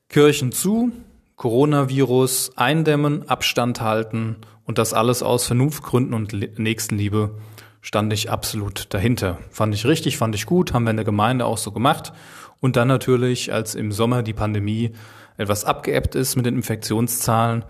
Kirchen 0.08 0.52
zu, 0.52 0.92
Coronavirus 1.34 2.52
eindämmen, 2.54 3.28
Abstand 3.28 3.80
halten 3.80 4.36
und 4.64 4.78
das 4.78 4.94
alles 4.94 5.24
aus 5.24 5.46
Vernunftgründen 5.46 6.14
und 6.14 6.32
Nächstenliebe 6.56 7.34
stand 7.80 8.12
ich 8.12 8.30
absolut 8.30 8.94
dahinter. 8.94 9.38
Fand 9.50 9.74
ich 9.74 9.86
richtig, 9.86 10.18
fand 10.18 10.36
ich 10.36 10.46
gut, 10.46 10.72
haben 10.72 10.84
wir 10.84 10.90
in 10.90 10.96
der 10.96 11.04
Gemeinde 11.04 11.46
auch 11.46 11.58
so 11.58 11.72
gemacht. 11.72 12.12
Und 12.60 12.76
dann 12.76 12.86
natürlich, 12.86 13.52
als 13.52 13.74
im 13.74 13.90
Sommer 13.90 14.22
die 14.22 14.34
Pandemie 14.34 14.92
etwas 15.40 15.64
abgeebbt 15.64 16.14
ist 16.14 16.36
mit 16.36 16.46
den 16.46 16.56
Infektionszahlen, 16.56 17.64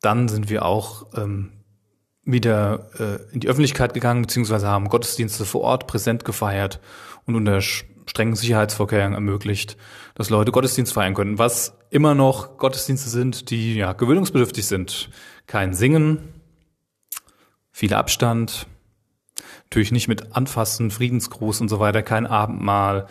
dann 0.00 0.28
sind 0.28 0.50
wir 0.50 0.64
auch 0.64 1.06
ähm, 1.16 1.52
wieder 2.24 2.90
äh, 2.98 3.32
in 3.32 3.40
die 3.40 3.48
Öffentlichkeit 3.48 3.94
gegangen, 3.94 4.22
beziehungsweise 4.22 4.66
haben 4.66 4.88
Gottesdienste 4.88 5.44
vor 5.44 5.62
Ort 5.62 5.86
präsent 5.86 6.24
gefeiert 6.24 6.80
und 7.26 7.34
unter 7.34 7.60
strengen 7.60 8.36
Sicherheitsvorkehrungen 8.36 9.14
ermöglicht, 9.14 9.76
dass 10.14 10.30
Leute 10.30 10.52
Gottesdienst 10.52 10.92
feiern 10.92 11.14
können, 11.14 11.38
was 11.38 11.78
immer 11.90 12.14
noch 12.14 12.58
Gottesdienste 12.58 13.08
sind, 13.08 13.50
die 13.50 13.74
ja 13.76 13.92
gewöhnungsbedürftig 13.92 14.66
sind. 14.66 15.10
Kein 15.46 15.74
Singen, 15.74 16.34
viel 17.70 17.94
Abstand, 17.94 18.66
natürlich 19.64 19.92
nicht 19.92 20.08
mit 20.08 20.36
Anfassen, 20.36 20.90
Friedensgruß 20.90 21.60
und 21.60 21.68
so 21.68 21.80
weiter, 21.80 22.02
kein 22.02 22.26
Abendmahl, 22.26 23.06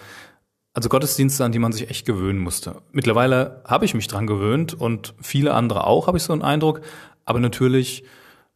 also 0.74 0.90
Gottesdienste, 0.90 1.46
an 1.46 1.52
die 1.52 1.60
man 1.60 1.72
sich 1.72 1.90
echt 1.90 2.06
gewöhnen 2.06 2.40
musste. 2.40 2.82
Mittlerweile 2.92 3.62
habe 3.66 3.86
ich 3.86 3.94
mich 3.94 4.08
dran 4.08 4.28
gewöhnt 4.28 4.74
und 4.74 5.14
viele 5.22 5.54
andere 5.54 5.86
auch, 5.86 6.08
habe 6.08 6.18
ich 6.18 6.24
so 6.24 6.34
einen 6.34 6.42
Eindruck. 6.42 6.82
Aber 7.26 7.40
natürlich 7.40 8.04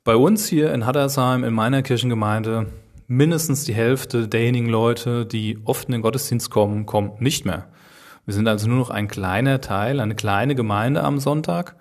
bei 0.03 0.15
uns 0.15 0.47
hier 0.47 0.74
in 0.74 0.86
Haddersheim, 0.86 1.43
in 1.43 1.53
meiner 1.53 1.83
Kirchengemeinde, 1.83 2.67
mindestens 3.07 3.65
die 3.65 3.74
Hälfte 3.74 4.27
derjenigen 4.27 4.67
Leute, 4.67 5.25
die 5.25 5.59
oft 5.63 5.88
in 5.88 5.91
den 5.93 6.01
Gottesdienst 6.01 6.50
kommen, 6.50 6.86
kommen 6.86 7.12
nicht 7.19 7.45
mehr. 7.45 7.67
Wir 8.25 8.33
sind 8.33 8.47
also 8.47 8.67
nur 8.67 8.79
noch 8.79 8.89
ein 8.89 9.07
kleiner 9.07 9.62
Teil, 9.62 10.00
eine 10.00 10.15
kleine 10.15 10.55
Gemeinde 10.55 11.03
am 11.03 11.19
Sonntag. 11.19 11.75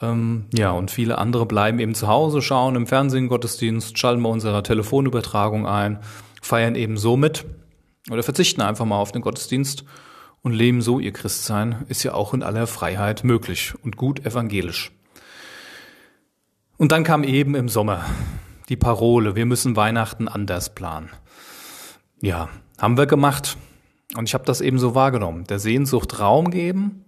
Ähm, 0.00 0.46
ja, 0.52 0.72
und 0.72 0.90
viele 0.90 1.18
andere 1.18 1.46
bleiben 1.46 1.78
eben 1.78 1.94
zu 1.94 2.08
Hause, 2.08 2.42
schauen 2.42 2.74
im 2.74 2.86
Fernsehen 2.86 3.28
Gottesdienst, 3.28 3.98
schalten 3.98 4.22
bei 4.22 4.30
unserer 4.30 4.64
Telefonübertragung 4.64 5.66
ein, 5.66 6.00
feiern 6.40 6.74
eben 6.74 6.96
so 6.96 7.16
mit 7.16 7.44
oder 8.10 8.22
verzichten 8.22 8.60
einfach 8.60 8.84
mal 8.84 8.98
auf 8.98 9.12
den 9.12 9.22
Gottesdienst 9.22 9.84
und 10.42 10.52
leben 10.52 10.82
so 10.82 10.98
ihr 10.98 11.12
Christsein, 11.12 11.84
ist 11.88 12.02
ja 12.02 12.14
auch 12.14 12.34
in 12.34 12.42
aller 12.42 12.66
Freiheit 12.66 13.24
möglich 13.24 13.74
und 13.82 13.96
gut 13.96 14.26
evangelisch. 14.26 14.92
Und 16.78 16.90
dann 16.90 17.04
kam 17.04 17.22
eben 17.22 17.54
im 17.54 17.68
Sommer 17.68 18.04
die 18.68 18.76
Parole, 18.76 19.36
wir 19.36 19.46
müssen 19.46 19.76
Weihnachten 19.76 20.28
anders 20.28 20.74
planen. 20.74 21.10
Ja, 22.20 22.48
haben 22.78 22.96
wir 22.96 23.06
gemacht. 23.06 23.56
Und 24.16 24.28
ich 24.28 24.34
habe 24.34 24.44
das 24.44 24.60
eben 24.60 24.78
so 24.78 24.94
wahrgenommen. 24.94 25.44
Der 25.44 25.58
Sehnsucht 25.58 26.18
Raum 26.18 26.50
geben. 26.50 27.04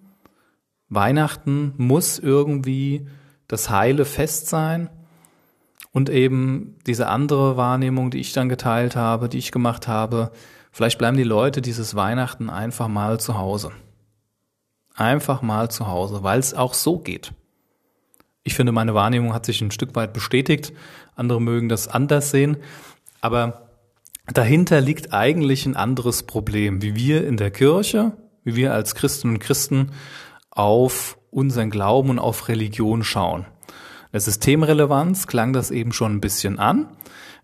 Weihnachten 0.88 1.74
muss 1.76 2.18
irgendwie 2.18 3.08
das 3.48 3.70
heile 3.70 4.04
Fest 4.04 4.48
sein. 4.48 4.90
Und 5.90 6.10
eben 6.10 6.76
diese 6.86 7.08
andere 7.08 7.56
Wahrnehmung, 7.56 8.10
die 8.10 8.18
ich 8.18 8.32
dann 8.32 8.48
geteilt 8.48 8.96
habe, 8.96 9.28
die 9.28 9.38
ich 9.38 9.52
gemacht 9.52 9.86
habe, 9.86 10.32
Vielleicht 10.74 10.98
bleiben 10.98 11.16
die 11.16 11.22
Leute 11.22 11.62
dieses 11.62 11.94
Weihnachten 11.94 12.50
einfach 12.50 12.88
mal 12.88 13.20
zu 13.20 13.38
Hause. 13.38 13.70
Einfach 14.96 15.40
mal 15.40 15.70
zu 15.70 15.86
Hause, 15.86 16.24
weil 16.24 16.40
es 16.40 16.52
auch 16.52 16.74
so 16.74 16.98
geht. 16.98 17.32
Ich 18.42 18.54
finde, 18.54 18.72
meine 18.72 18.92
Wahrnehmung 18.92 19.34
hat 19.34 19.46
sich 19.46 19.60
ein 19.60 19.70
Stück 19.70 19.94
weit 19.94 20.12
bestätigt. 20.12 20.72
Andere 21.14 21.40
mögen 21.40 21.68
das 21.68 21.86
anders 21.86 22.32
sehen. 22.32 22.56
Aber 23.20 23.68
dahinter 24.26 24.80
liegt 24.80 25.12
eigentlich 25.12 25.64
ein 25.64 25.76
anderes 25.76 26.24
Problem, 26.24 26.82
wie 26.82 26.96
wir 26.96 27.24
in 27.24 27.36
der 27.36 27.52
Kirche, 27.52 28.10
wie 28.42 28.56
wir 28.56 28.74
als 28.74 28.96
Christinnen 28.96 29.36
und 29.36 29.40
Christen 29.40 29.92
auf 30.50 31.18
unseren 31.30 31.70
Glauben 31.70 32.10
und 32.10 32.18
auf 32.18 32.48
Religion 32.48 33.04
schauen. 33.04 33.46
Systemrelevanz 34.20 35.26
klang 35.26 35.52
das 35.52 35.70
eben 35.70 35.92
schon 35.92 36.16
ein 36.16 36.20
bisschen 36.20 36.58
an. 36.58 36.86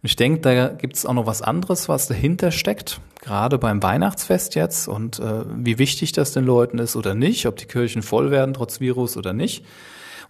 Ich 0.03 0.17
denke, 0.17 0.41
da 0.41 0.69
gibt 0.69 0.97
es 0.97 1.05
auch 1.05 1.12
noch 1.12 1.27
was 1.27 1.43
anderes, 1.43 1.89
was 1.89 2.09
dahinter 2.09 2.53
steckt, 2.53 3.00
gerade 3.21 3.59
beim 3.59 3.83
Weihnachtsfest 3.83 4.55
jetzt 4.55 4.89
und 4.89 5.19
äh, 5.19 5.45
wie 5.47 5.79
wichtig 5.79 6.12
das 6.12 6.33
den 6.33 6.45
Leuten 6.47 6.79
ist 6.79 6.97
oder 6.97 7.15
nicht, 7.15 7.45
ob 7.47 7.57
die 7.57 7.67
Kirchen 7.67 8.03
voll 8.03 8.31
werden 8.31 8.55
trotz 8.55 8.81
Virus 8.81 9.19
oder 9.19 9.35
nicht. 9.35 9.65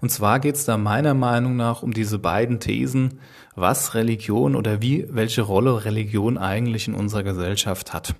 Und 0.00 0.10
zwar 0.10 0.40
geht 0.40 0.56
es 0.56 0.64
da 0.64 0.76
meiner 0.76 1.14
Meinung 1.14 1.56
nach 1.56 1.82
um 1.82 1.92
diese 1.92 2.18
beiden 2.18 2.58
Thesen, 2.58 3.20
was 3.54 3.94
Religion 3.94 4.56
oder 4.56 4.82
wie, 4.82 5.06
welche 5.10 5.42
Rolle 5.42 5.84
Religion 5.84 6.38
eigentlich 6.38 6.88
in 6.88 6.94
unserer 6.94 7.22
Gesellschaft 7.22 7.92
hat. 7.92 8.14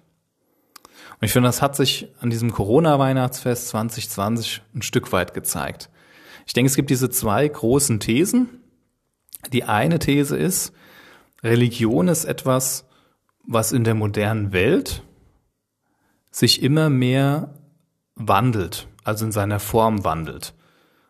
Und 1.20 1.26
ich 1.26 1.32
finde, 1.32 1.48
das 1.48 1.62
hat 1.62 1.76
sich 1.76 2.08
an 2.20 2.30
diesem 2.30 2.52
Corona-Weihnachtsfest 2.52 3.68
2020 3.68 4.62
ein 4.74 4.82
Stück 4.82 5.12
weit 5.12 5.34
gezeigt. 5.34 5.89
Ich 6.50 6.54
denke, 6.54 6.66
es 6.66 6.74
gibt 6.74 6.90
diese 6.90 7.10
zwei 7.10 7.46
großen 7.46 8.00
Thesen. 8.00 8.48
Die 9.52 9.62
eine 9.62 10.00
These 10.00 10.36
ist, 10.36 10.72
Religion 11.44 12.08
ist 12.08 12.24
etwas, 12.24 12.88
was 13.46 13.70
in 13.70 13.84
der 13.84 13.94
modernen 13.94 14.52
Welt 14.52 15.04
sich 16.32 16.60
immer 16.60 16.90
mehr 16.90 17.54
wandelt, 18.16 18.88
also 19.04 19.26
in 19.26 19.30
seiner 19.30 19.60
Form 19.60 20.02
wandelt. 20.02 20.52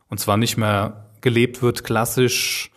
Und 0.09 0.21
zwar 0.21 0.37
nicht 0.37 0.59
mehr 0.59 1.07
gelebt 1.23 1.63
wird 1.63 1.85
klassisch 1.85 2.71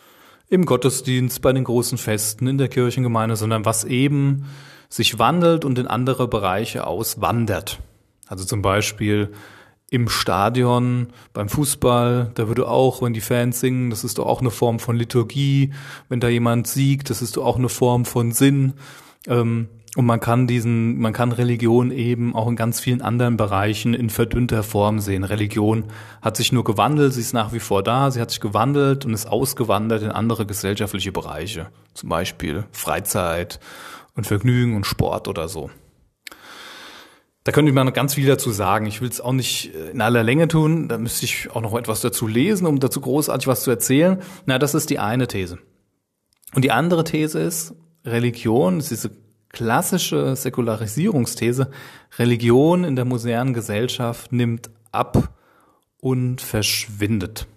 im 0.47 0.65
Gottesdienst, 0.65 1.41
bei 1.41 1.51
den 1.51 1.65
großen 1.65 1.97
Festen, 1.97 2.47
in 2.47 2.57
der 2.57 2.69
Kirchengemeinde, 2.69 3.35
sondern 3.35 3.65
was 3.65 3.83
eben 3.83 4.45
sich 4.87 5.19
wandelt 5.19 5.65
und 5.65 5.79
in 5.79 5.87
andere 5.87 6.29
Bereiche 6.29 6.87
auswandert. 6.87 7.81
Also 8.25 8.45
zum 8.45 8.61
Beispiel 8.61 9.33
im 9.93 10.09
Stadion, 10.09 11.09
beim 11.33 11.49
Fußball, 11.49 12.31
da 12.33 12.47
würde 12.47 12.67
auch, 12.67 13.03
wenn 13.03 13.13
die 13.13 13.21
Fans 13.21 13.59
singen, 13.59 13.91
das 13.91 14.03
ist 14.03 14.17
doch 14.17 14.25
auch 14.25 14.41
eine 14.41 14.49
Form 14.49 14.79
von 14.79 14.95
Liturgie. 14.95 15.71
Wenn 16.09 16.19
da 16.19 16.29
jemand 16.29 16.65
siegt, 16.65 17.11
das 17.11 17.21
ist 17.21 17.37
doch 17.37 17.45
auch 17.45 17.59
eine 17.59 17.69
Form 17.69 18.03
von 18.03 18.31
Sinn. 18.31 18.73
Ähm, 19.27 19.67
und 19.95 20.07
man 20.07 20.19
kann 20.19 20.47
diesen, 20.47 20.97
man 20.97 21.13
kann 21.13 21.31
Religion 21.31 21.91
eben 21.91 22.33
auch 22.33 22.47
in 22.47 22.55
ganz 22.55 22.79
vielen 22.79 23.03
anderen 23.03 23.37
Bereichen 23.37 23.93
in 23.93 24.09
verdünnter 24.09 24.63
Form 24.63 24.99
sehen. 24.99 25.23
Religion 25.23 25.83
hat 26.23 26.37
sich 26.37 26.51
nur 26.51 26.63
gewandelt, 26.63 27.13
sie 27.13 27.21
ist 27.21 27.33
nach 27.33 27.53
wie 27.53 27.59
vor 27.59 27.83
da, 27.83 28.09
sie 28.09 28.19
hat 28.19 28.31
sich 28.31 28.41
gewandelt 28.41 29.05
und 29.05 29.13
ist 29.13 29.27
ausgewandert 29.27 30.01
in 30.01 30.09
andere 30.09 30.47
gesellschaftliche 30.47 31.11
Bereiche. 31.11 31.67
Zum 31.93 32.09
Beispiel 32.09 32.63
Freizeit 32.71 33.59
und 34.15 34.25
Vergnügen 34.25 34.75
und 34.75 34.87
Sport 34.87 35.27
oder 35.27 35.47
so. 35.47 35.69
Da 37.43 37.51
könnte 37.51 37.69
ich 37.69 37.75
mal 37.75 37.83
noch 37.83 37.93
ganz 37.93 38.13
viel 38.13 38.27
dazu 38.27 38.51
sagen. 38.51 38.85
Ich 38.85 39.01
will 39.01 39.09
es 39.09 39.19
auch 39.19 39.33
nicht 39.33 39.75
äh, 39.75 39.91
in 39.91 40.01
aller 40.01 40.23
Länge 40.23 40.47
tun. 40.47 40.87
Da 40.87 40.97
müsste 40.97 41.25
ich 41.25 41.51
auch 41.51 41.61
noch 41.61 41.75
etwas 41.75 42.01
dazu 42.01 42.27
lesen, 42.27 42.67
um 42.67 42.79
dazu 42.79 43.01
großartig 43.01 43.47
was 43.47 43.63
zu 43.63 43.71
erzählen. 43.71 44.21
Na, 44.45 44.59
das 44.59 44.73
ist 44.73 44.89
die 44.89 44.99
eine 44.99 45.27
These. 45.27 45.59
Und 46.55 46.63
die 46.63 46.71
andere 46.71 47.03
These 47.03 47.39
ist, 47.39 47.73
Religion, 48.05 48.79
ist 48.79 48.91
diese 48.91 49.11
klassische 49.49 50.35
Säkularisierungsthese, 50.35 51.69
Religion 52.17 52.83
in 52.83 52.95
der 52.95 53.05
modernen 53.05 53.53
Gesellschaft 53.53 54.31
nimmt 54.31 54.69
ab 54.91 55.35
und 55.99 56.41
verschwindet. 56.41 57.47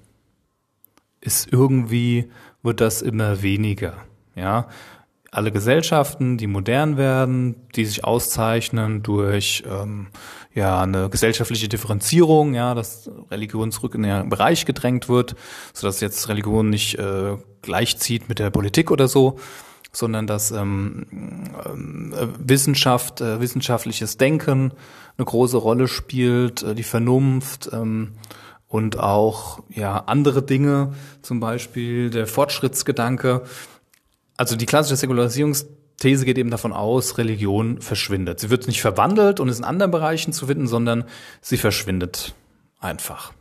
Ist 1.21 1.53
irgendwie, 1.53 2.31
wird 2.63 2.81
das 2.81 3.03
immer 3.03 3.43
weniger. 3.43 3.97
Ja, 4.35 4.69
alle 5.31 5.53
Gesellschaften, 5.53 6.39
die 6.39 6.47
modern 6.47 6.97
werden, 6.97 7.57
die 7.75 7.85
sich 7.85 8.05
auszeichnen 8.05 9.03
durch 9.03 9.65
ähm, 9.71 10.09
ja 10.55 10.81
eine 10.81 11.11
gesellschaftliche 11.11 11.69
Differenzierung, 11.69 12.55
ja, 12.55 12.75
dass 12.75 13.11
Religion 13.31 13.73
zurück 13.73 13.95
in 13.95 14.03
den 14.03 14.29
Bereich 14.29 14.65
gedrängt 14.65 15.09
wird, 15.09 15.37
so 15.73 15.87
dass 15.87 16.01
jetzt 16.01 16.29
Religion 16.29 16.71
nicht 16.71 16.99
äh, 16.99 17.37
gleichzieht 17.63 18.29
mit 18.29 18.39
der 18.39 18.51
Politik 18.51 18.91
oder 18.91 19.09
so, 19.09 19.39
sondern 19.93 20.27
dass 20.27 20.51
ähm, 20.51 21.07
äh, 22.13 22.27
Wissenschaft, 22.39 23.21
äh, 23.21 23.41
wissenschaftliches 23.41 24.17
Denken 24.17 24.73
eine 25.19 25.25
große 25.25 25.57
Rolle 25.57 25.89
spielt, 25.89 26.63
äh, 26.63 26.75
die 26.75 26.83
Vernunft 26.83 27.71
ähm, 27.73 28.13
und 28.69 28.99
auch 28.99 29.63
ja 29.71 30.05
andere 30.07 30.43
Dinge, 30.43 30.95
zum 31.23 31.41
Beispiel 31.41 32.11
der 32.11 32.27
Fortschrittsgedanke 32.27 33.43
also 34.37 34.57
die 34.57 34.67
klassische 34.67 34.97
Säkularisierungsthese 34.97 36.25
geht 36.25 36.39
eben 36.39 36.51
davon 36.51 36.73
aus, 36.73 37.19
Religion 37.19 37.81
verschwindet. 37.81 38.41
Sie 38.41 38.51
wird 38.51 38.67
nicht 38.67 38.81
verwandelt 38.81 39.41
und 39.41 39.49
ist 39.49 39.59
in 39.59 39.65
anderen 39.65 39.91
Bereichen 39.91 40.33
zu 40.33 40.47
finden, 40.47 40.67
sondern 40.67 41.05
sie 41.41 41.57
verschwindet 41.57 42.35
einfach. 42.81 43.33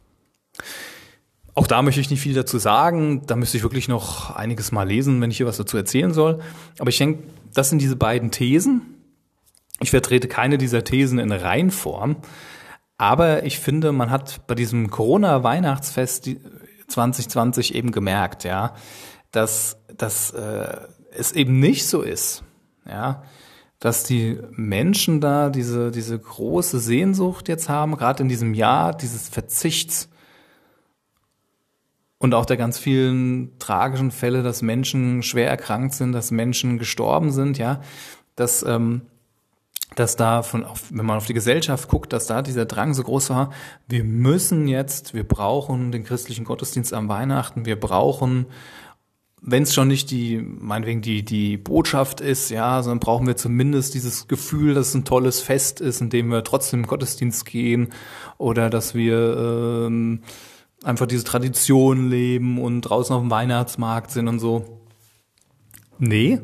auch 1.54 1.68
da 1.68 1.82
möchte 1.82 2.02
ich 2.02 2.10
nicht 2.10 2.22
viel 2.22 2.34
dazu 2.34 2.58
sagen. 2.58 3.26
Da 3.28 3.36
müsste 3.36 3.58
ich 3.58 3.64
wirklich 3.64 3.88
noch 3.88 4.36
einiges 4.36 4.72
mal 4.72 4.88
lesen, 4.88 5.22
wenn 5.22 5.32
ich 5.32 5.38
hier 5.38 5.46
was 5.46 5.58
dazu 5.58 5.78
erzählen 5.78 6.14
soll. 6.14 6.42
Aber 6.80 6.90
ich 6.90 6.98
denke, 6.98 7.24
das 7.54 7.70
sind 7.70 7.80
diese 7.80 7.96
beiden 7.96 8.32
Thesen. 8.32 8.82
Ich 9.82 9.90
vertrete 9.90 10.28
keine 10.28 10.58
dieser 10.58 10.84
Thesen 10.84 11.20
in 11.20 11.32
Reinform. 11.32 12.18
Aber 12.98 13.44
ich 13.44 13.60
finde, 13.60 13.92
man 13.92 14.10
hat 14.10 14.48
bei 14.48 14.56
diesem 14.56 14.90
Corona-Weihnachtsfest 14.90 16.30
2020 16.88 17.76
eben 17.76 17.92
gemerkt, 17.92 18.44
ja, 18.44 18.74
dass, 19.36 19.78
dass 19.96 20.32
äh, 20.32 20.78
es 21.12 21.32
eben 21.32 21.60
nicht 21.60 21.88
so 21.88 22.02
ist, 22.02 22.44
ja, 22.88 23.24
dass 23.80 24.04
die 24.04 24.40
Menschen 24.52 25.22
da 25.22 25.50
diese, 25.50 25.92
diese 25.92 26.18
große 26.18 26.80
Sehnsucht 26.80 27.48
jetzt 27.50 27.70
haben, 27.70 27.98
gerade 27.98 28.24
in 28.24 28.30
diesem 28.30 28.54
Jahr 28.54 28.96
dieses 28.96 29.30
Verzichts 29.30 30.10
und 32.18 32.34
auch 32.34 32.46
der 32.46 32.58
ganz 32.58 32.80
vielen 32.80 33.60
tragischen 33.60 34.12
Fälle, 34.12 34.42
dass 34.42 34.62
Menschen 34.62 35.22
schwer 35.22 35.50
erkrankt 35.50 35.94
sind, 35.94 36.14
dass 36.14 36.32
Menschen 36.32 36.80
gestorben 36.80 37.32
sind, 37.32 37.58
ja, 37.58 37.82
dass, 38.36 38.64
ähm, 38.64 39.02
dass 39.96 40.16
da 40.16 40.42
von, 40.42 40.66
wenn 40.90 41.06
man 41.06 41.18
auf 41.18 41.26
die 41.26 41.34
Gesellschaft 41.34 41.90
guckt, 41.90 42.14
dass 42.14 42.26
da 42.26 42.42
dieser 42.42 42.66
Drang 42.66 42.94
so 42.94 43.04
groß 43.04 43.30
war, 43.30 43.52
wir 43.88 44.04
müssen 44.04 44.68
jetzt, 44.68 45.14
wir 45.14 45.28
brauchen 45.28 45.92
den 45.92 46.04
christlichen 46.04 46.46
Gottesdienst 46.46 46.94
am 46.94 47.10
Weihnachten, 47.10 47.66
wir 47.66 47.80
brauchen 47.80 48.48
wenn 49.48 49.64
es 49.64 49.76
schon 49.76 49.88
nicht 49.88 50.10
die, 50.10 50.42
meinetwegen 50.42 51.02
die, 51.02 51.24
die 51.24 51.58
Botschaft 51.58 52.20
ist, 52.20 52.50
ja, 52.50 52.82
sondern 52.82 53.00
brauchen 53.00 53.28
wir 53.28 53.38
zumindest 53.38 53.94
dieses 53.94 54.28
Gefühl, 54.28 54.74
dass 54.74 54.90
es 54.90 54.96
ein 54.96 55.06
tolles 55.06 55.40
Fest 55.40 55.82
ist, 55.82 56.02
in 56.02 56.10
dem 56.10 56.30
wir 56.30 56.44
trotzdem 56.44 56.80
im 56.82 56.88
Gottesdienst 56.88 57.46
gehen 57.46 57.94
oder 58.40 58.72
dass 58.72 58.96
wir 58.96 59.86
ähm, 59.88 60.22
einfach 60.84 61.06
diese 61.06 61.24
Tradition 61.24 62.10
leben 62.10 62.60
und 62.60 62.82
draußen 62.82 63.16
auf 63.16 63.22
dem 63.22 63.30
Weihnachtsmarkt 63.30 64.10
sind 64.10 64.28
und 64.28 64.40
so. 64.40 64.82
Nee, 66.00 66.42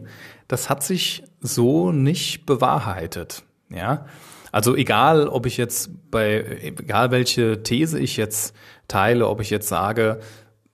das 0.48 0.70
hat 0.70 0.84
sich 0.84 1.24
so 1.40 1.92
nicht 1.92 2.46
bewahrheitet, 2.46 3.44
ja. 3.70 4.06
Also 4.52 4.76
egal, 4.76 5.28
ob 5.28 5.46
ich 5.48 5.58
jetzt 5.58 5.90
bei, 6.12 6.60
egal 6.62 7.10
welche 7.10 7.64
These 7.64 7.98
ich 8.00 8.18
jetzt 8.18 8.54
teile, 8.88 9.28
ob 9.28 9.40
ich 9.42 9.50
jetzt 9.50 9.70
sage, 9.70 10.20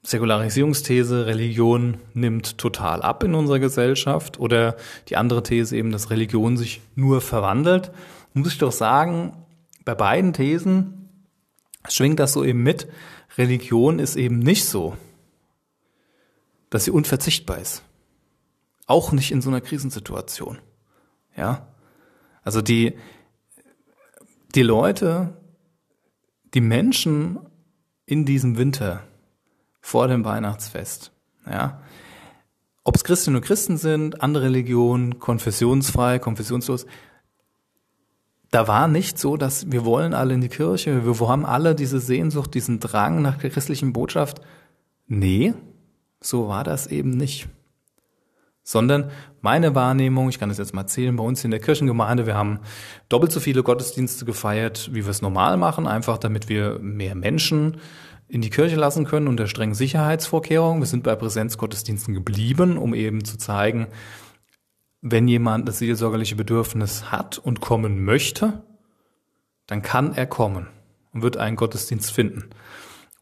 Säkularisierungsthese, 0.03 1.25
Religion 1.25 1.97
nimmt 2.13 2.57
total 2.57 3.01
ab 3.01 3.23
in 3.23 3.35
unserer 3.35 3.59
Gesellschaft 3.59 4.39
oder 4.39 4.77
die 5.09 5.17
andere 5.17 5.43
These 5.43 5.75
eben, 5.75 5.91
dass 5.91 6.09
Religion 6.09 6.55
sich 6.55 6.81
nur 6.95 7.19
verwandelt, 7.19 7.91
muss 8.33 8.53
ich 8.53 8.57
doch 8.57 8.71
sagen, 8.71 9.33
bei 9.83 9.95
beiden 9.95 10.33
Thesen 10.33 11.09
schwingt 11.89 12.19
das 12.19 12.33
so 12.33 12.43
eben 12.43 12.63
mit. 12.63 12.87
Religion 13.37 13.99
ist 13.99 14.15
eben 14.15 14.39
nicht 14.39 14.65
so, 14.65 14.95
dass 16.69 16.85
sie 16.85 16.91
unverzichtbar 16.91 17.59
ist. 17.59 17.83
Auch 18.85 19.11
nicht 19.11 19.31
in 19.31 19.41
so 19.41 19.49
einer 19.49 19.61
Krisensituation. 19.61 20.59
Ja? 21.35 21.67
Also 22.43 22.61
die, 22.61 22.97
die 24.55 24.63
Leute, 24.63 25.37
die 26.53 26.61
Menschen 26.61 27.39
in 28.05 28.25
diesem 28.25 28.57
Winter, 28.57 29.03
vor 29.87 30.09
dem 30.09 30.25
Weihnachtsfest. 30.25 31.13
Ja. 31.49 31.79
Ob 32.83 32.97
es 32.97 33.05
Christinnen 33.05 33.37
und 33.37 33.45
Christen 33.45 33.77
sind, 33.77 34.21
andere 34.21 34.43
Religionen, 34.43 35.19
konfessionsfrei, 35.19 36.19
konfessionslos, 36.19 36.85
da 38.51 38.67
war 38.67 38.89
nicht 38.89 39.17
so, 39.17 39.37
dass 39.37 39.71
wir 39.71 39.85
wollen 39.85 40.13
alle 40.13 40.33
in 40.33 40.41
die 40.41 40.49
Kirche, 40.49 41.05
wir 41.05 41.27
haben 41.29 41.45
alle 41.45 41.73
diese 41.73 42.01
Sehnsucht, 42.01 42.53
diesen 42.53 42.81
Drang 42.81 43.21
nach 43.21 43.37
der 43.37 43.49
christlichen 43.49 43.93
Botschaft. 43.93 44.41
Nee, 45.07 45.53
so 46.19 46.49
war 46.49 46.65
das 46.65 46.87
eben 46.87 47.11
nicht. 47.11 47.47
Sondern 48.63 49.09
meine 49.39 49.73
Wahrnehmung, 49.73 50.27
ich 50.27 50.37
kann 50.37 50.49
das 50.49 50.57
jetzt 50.57 50.73
mal 50.73 50.81
erzählen, 50.81 51.15
bei 51.15 51.23
uns 51.23 51.45
in 51.45 51.51
der 51.51 51.61
Kirchengemeinde, 51.61 52.25
wir 52.25 52.35
haben 52.35 52.59
doppelt 53.07 53.31
so 53.31 53.39
viele 53.39 53.63
Gottesdienste 53.63 54.25
gefeiert, 54.25 54.89
wie 54.91 55.05
wir 55.05 55.11
es 55.11 55.21
normal 55.21 55.55
machen, 55.55 55.87
einfach 55.87 56.17
damit 56.17 56.49
wir 56.49 56.77
mehr 56.79 57.15
Menschen 57.15 57.77
in 58.27 58.41
die 58.41 58.49
Kirche 58.49 58.75
lassen 58.75 59.05
können 59.05 59.27
unter 59.27 59.47
strengen 59.47 59.73
Sicherheitsvorkehrungen. 59.73 60.81
Wir 60.81 60.87
sind 60.87 61.03
bei 61.03 61.15
Präsenzgottesdiensten 61.15 62.13
geblieben, 62.13 62.77
um 62.77 62.93
eben 62.93 63.23
zu 63.23 63.37
zeigen, 63.37 63.87
wenn 65.01 65.27
jemand 65.27 65.67
das 65.67 65.79
seelsorgerliche 65.79 66.35
Bedürfnis 66.35 67.11
hat 67.11 67.37
und 67.37 67.61
kommen 67.61 68.03
möchte, 68.03 68.63
dann 69.67 69.81
kann 69.81 70.13
er 70.13 70.25
kommen 70.25 70.67
und 71.13 71.21
wird 71.21 71.37
einen 71.37 71.55
Gottesdienst 71.55 72.11
finden. 72.11 72.49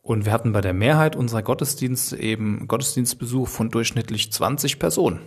Und 0.01 0.25
wir 0.25 0.31
hatten 0.31 0.53
bei 0.53 0.61
der 0.61 0.73
Mehrheit 0.73 1.15
unserer 1.15 1.43
Gottesdienste 1.43 2.17
eben 2.17 2.67
Gottesdienstbesuch 2.67 3.47
von 3.47 3.69
durchschnittlich 3.69 4.31
20 4.31 4.79
Personen, 4.79 5.19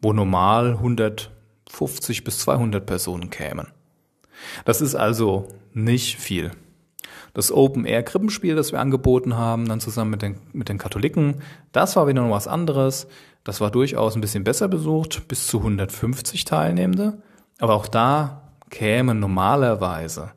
wo 0.00 0.12
normal 0.12 0.72
150 0.72 2.24
bis 2.24 2.38
200 2.38 2.86
Personen 2.86 3.30
kämen. 3.30 3.68
Das 4.64 4.80
ist 4.80 4.94
also 4.94 5.48
nicht 5.72 6.18
viel 6.18 6.52
das 7.34 7.50
Open-Air-Krippenspiel, 7.50 8.54
das 8.54 8.72
wir 8.72 8.80
angeboten 8.80 9.36
haben, 9.36 9.66
dann 9.66 9.80
zusammen 9.80 10.10
mit 10.10 10.22
den, 10.22 10.36
mit 10.52 10.68
den 10.68 10.78
Katholiken, 10.78 11.42
das 11.72 11.96
war 11.96 12.06
wieder 12.06 12.22
noch 12.22 12.30
was 12.30 12.46
anderes. 12.46 13.06
Das 13.44 13.60
war 13.60 13.70
durchaus 13.70 14.14
ein 14.14 14.20
bisschen 14.20 14.44
besser 14.44 14.68
besucht, 14.68 15.26
bis 15.28 15.46
zu 15.46 15.58
150 15.58 16.44
Teilnehmende. 16.44 17.22
Aber 17.58 17.74
auch 17.74 17.88
da 17.88 18.42
kämen 18.70 19.18
normalerweise, 19.18 20.32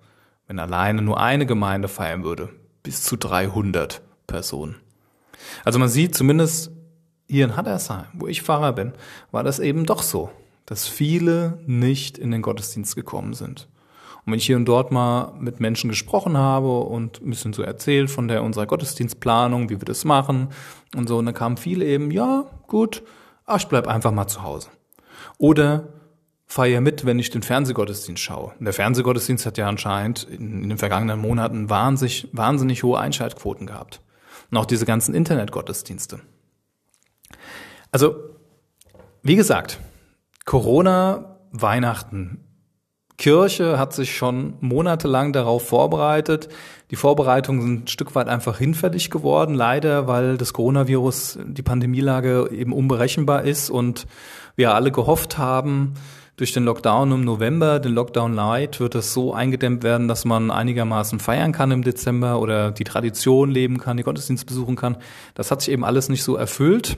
wenn 0.47 0.60
alleine 0.60 1.01
nur 1.01 1.19
eine 1.19 1.45
Gemeinde 1.45 1.88
feiern 1.88 2.23
würde, 2.23 2.49
bis 2.84 3.03
zu 3.03 3.15
300 3.15 4.01
Personen. 4.27 4.75
Also 5.63 5.79
man 5.79 5.89
sieht 5.89 6.15
zumindest 6.15 6.71
hier 7.27 7.45
in 7.45 7.55
Hattersheim, 7.55 8.05
wo 8.13 8.27
ich 8.27 8.41
Pfarrer 8.41 8.73
bin, 8.73 8.93
war 9.31 9.43
das 9.43 9.60
eben 9.60 9.86
doch 9.86 10.03
so, 10.03 10.31
dass 10.65 10.88
viele 10.88 11.60
nicht 11.65 12.17
in 12.17 12.31
den 12.31 12.41
Gottesdienst 12.41 12.95
gekommen 12.95 13.34
sind. 13.34 13.67
Und 14.26 14.32
wenn 14.32 14.40
ich 14.40 14.46
hier 14.46 14.56
und 14.56 14.66
dort 14.66 14.92
mal 14.92 15.34
mit 15.40 15.60
Menschen 15.60 15.90
gesprochen 15.90 16.38
habe 16.38 16.80
und 16.80 17.22
ein 17.22 17.30
bisschen 17.30 17.54
so 17.54 17.62
erzählt 17.62 18.10
von 18.10 18.28
der 18.28 18.44
unserer 18.44 18.66
Gottesdienstplanung, 18.66 19.70
wie 19.70 19.80
wir 19.80 19.86
das 19.86 20.04
machen 20.04 20.50
und 20.96 21.08
so, 21.08 21.18
und 21.18 21.26
dann 21.28 21.36
kamen 21.36 21.58
viele 21.58 21.86
eben, 21.86 22.10
ja, 22.10 22.46
gut, 22.68 23.04
ach, 23.46 23.60
ich 23.60 23.68
bleib 23.68 23.88
einfach 23.88 24.12
mal 24.12 24.28
zu 24.28 24.42
Hause. 24.42 24.70
Oder 25.38 25.90
feier 26.48 26.82
mit, 26.82 27.06
wenn 27.06 27.20
ich 27.20 27.30
den 27.30 27.44
Fernsehgottesdienst 27.44 28.22
schaue. 28.22 28.54
Der 28.60 28.74
Fernsehgottesdienst 28.74 29.46
hat 29.46 29.58
ja 29.58 29.68
anscheinend 29.68 30.24
in, 30.24 30.64
in 30.64 30.70
den 30.70 30.78
vergangenen 30.78 31.20
Monaten 31.20 31.70
wahnsinnig, 31.70 32.28
wahnsinnig 32.32 32.84
hohe 32.84 33.00
Einschaltquoten 33.00 33.68
gehabt. 33.68 34.02
Und 34.52 34.58
auch 34.58 34.66
diese 34.66 34.86
ganzen 34.86 35.14
Internetgottesdienste. 35.14 36.20
Also, 37.92 38.16
wie 39.24 39.36
gesagt, 39.36 39.80
Corona, 40.46 41.40
Weihnachten, 41.52 42.44
Kirche 43.17 43.80
hat 43.80 43.93
sich 43.93 44.15
schon 44.15 44.56
monatelang 44.60 45.32
darauf 45.32 45.67
vorbereitet. 45.67 46.49
Die 46.91 46.95
Vorbereitungen 46.95 47.62
sind 47.62 47.84
ein 47.84 47.88
Stück 47.88 48.13
weit 48.15 48.28
einfach 48.28 48.58
hinfällig 48.58 49.10
geworden, 49.10 49.56
leider, 49.56 50.08
weil 50.08 50.38
das 50.38 50.54
Coronavirus, 50.54 51.39
die 51.45 51.63
Pandemielage 51.63 52.49
eben 52.51 52.73
unberechenbar 52.73 53.43
ist 53.43 53.69
und 53.69 54.06
wir 54.56 54.73
alle 54.73 54.91
gehofft 54.91 55.38
haben, 55.38 55.93
durch 56.38 56.51
den 56.51 56.65
Lockdown 56.65 57.13
im 57.13 57.21
November, 57.23 57.80
den 57.80 57.93
Lockdown 57.93 58.34
Light, 58.34 58.82
wird 58.82 58.95
es 58.95 59.13
so 59.13 59.34
eingedämmt 59.34 59.84
werden, 59.84 60.10
dass 60.10 60.25
man 60.25 60.51
einigermaßen 60.51 61.19
feiern 61.19 61.54
kann 61.54 61.71
im 61.71 61.82
Dezember 61.82 62.41
oder 62.41 62.71
die 62.71 62.84
Tradition 62.84 63.49
leben 63.49 63.78
kann, 63.78 63.95
die 63.95 64.04
Gottesdienst 64.04 64.45
besuchen 64.45 64.75
kann. 64.75 64.97
Das 65.34 65.49
hat 65.49 65.62
sich 65.62 65.71
eben 65.71 65.86
alles 65.86 66.10
nicht 66.10 66.23
so 66.23 66.36
erfüllt. 66.36 66.97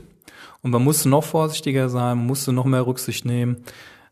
Und 0.63 0.71
man 0.71 0.83
musste 0.83 1.07
noch 1.07 1.23
vorsichtiger 1.23 1.87
sein, 1.87 2.17
man 2.17 2.25
musste 2.25 2.51
noch 2.51 2.65
mehr 2.65 2.87
Rücksicht 2.87 3.25
nehmen. 3.25 3.57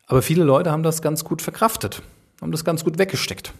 Aber 0.07 0.21
viele 0.21 0.43
Leute 0.43 0.71
haben 0.71 0.83
das 0.83 1.01
ganz 1.01 1.23
gut 1.23 1.41
verkraftet, 1.41 2.01
haben 2.41 2.51
das 2.51 2.65
ganz 2.65 2.83
gut 2.83 2.97
weggesteckt. 2.97 3.53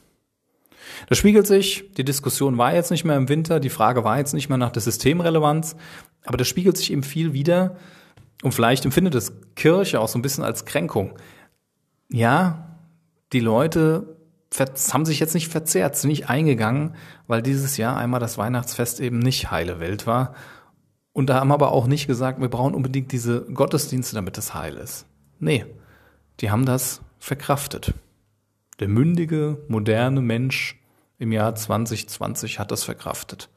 Das 1.10 1.18
spiegelt 1.18 1.48
sich, 1.48 1.92
die 1.98 2.06
Diskussion 2.06 2.58
war 2.58 2.74
jetzt 2.74 2.92
nicht 2.92 3.04
mehr 3.04 3.18
im 3.18 3.30
Winter, 3.30 3.60
die 3.60 3.70
Frage 3.70 4.04
war 4.04 4.18
jetzt 4.18 4.34
nicht 4.34 4.50
mehr 4.50 4.58
nach 4.58 4.72
der 4.72 4.82
Systemrelevanz, 4.82 5.76
aber 6.26 6.38
das 6.38 6.48
spiegelt 6.48 6.78
sich 6.78 6.92
eben 6.92 7.04
viel 7.04 7.34
wieder 7.34 7.76
und 8.44 8.54
vielleicht 8.54 8.86
empfindet 8.86 9.16
es 9.16 9.34
Kirche 9.56 10.00
auch 10.00 10.08
so 10.08 10.18
ein 10.18 10.22
bisschen 10.22 10.44
als 10.44 10.66
Kränkung. 10.66 11.18
Ja, 12.10 12.78
die 13.34 13.40
Leute 13.40 14.16
haben 14.92 15.06
sich 15.06 15.20
jetzt 15.20 15.34
nicht 15.34 15.50
verzehrt, 15.50 15.96
sind 15.96 16.10
nicht 16.10 16.30
eingegangen, 16.30 16.96
weil 17.28 17.42
dieses 17.42 17.78
Jahr 17.78 17.98
einmal 17.98 18.20
das 18.20 18.38
Weihnachtsfest 18.38 19.00
eben 19.00 19.20
nicht 19.20 19.52
heile 19.52 19.80
Welt 19.80 20.08
war. 20.08 20.36
Und 21.12 21.30
da 21.30 21.40
haben 21.40 21.52
aber 21.52 21.72
auch 21.72 21.88
nicht 21.88 22.08
gesagt, 22.08 22.40
wir 22.40 22.50
brauchen 22.50 22.76
unbedingt 22.76 23.12
diese 23.12 23.42
Gottesdienste, 23.42 24.16
damit 24.16 24.38
es 24.38 24.54
heil 24.54 24.76
ist. 24.76 25.06
Nee, 25.40 25.66
die 26.42 26.52
haben 26.52 26.66
das 26.66 27.02
verkraftet. 27.20 27.94
Der 28.80 28.88
mündige, 28.88 29.64
moderne 29.68 30.22
Mensch 30.22 30.80
im 31.18 31.32
Jahr 31.32 31.56
2020 31.56 32.60
hat 32.60 32.72
das 32.72 32.84
verkraftet. 32.84 33.50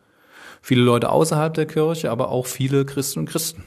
Viele 0.62 0.82
Leute 0.82 1.10
außerhalb 1.10 1.54
der 1.54 1.66
Kirche, 1.66 2.10
aber 2.10 2.30
auch 2.30 2.46
viele 2.46 2.84
Christen 2.84 3.20
und 3.20 3.28
Christen. 3.28 3.64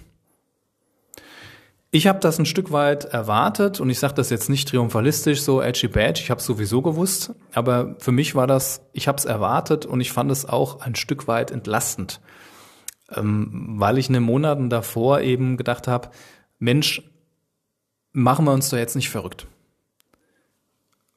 Ich 1.94 2.08
habe 2.08 2.20
das 2.20 2.40
ein 2.40 2.46
Stück 2.46 2.72
weit 2.72 3.04
erwartet 3.04 3.82
und 3.82 3.90
ich 3.90 4.00
sage 4.00 4.14
das 4.14 4.30
jetzt 4.30 4.50
nicht 4.50 4.70
triumphalistisch, 4.70 5.42
so 5.42 5.62
edgy 5.62 5.90
badge, 5.90 6.22
ich 6.22 6.32
habe 6.32 6.42
sowieso 6.42 6.82
gewusst, 6.82 7.34
aber 7.54 7.96
für 8.00 8.14
mich 8.14 8.34
war 8.34 8.48
das, 8.48 8.88
ich 8.94 9.10
habe 9.10 9.18
es 9.18 9.26
erwartet 9.26 9.86
und 9.86 10.00
ich 10.00 10.14
fand 10.14 10.32
es 10.32 10.46
auch 10.48 10.80
ein 10.80 10.96
Stück 10.96 11.28
weit 11.28 11.52
entlastend, 11.52 12.22
ähm, 13.14 13.74
weil 13.78 13.98
ich 13.98 14.08
in 14.08 14.14
den 14.14 14.24
Monaten 14.24 14.70
davor 14.70 15.20
eben 15.20 15.58
gedacht 15.58 15.90
habe, 15.90 16.12
Mensch, 16.60 17.11
machen 18.12 18.46
wir 18.46 18.54
uns 18.54 18.70
doch 18.70 18.78
jetzt 18.78 18.96
nicht 18.96 19.10
verrückt. 19.10 19.48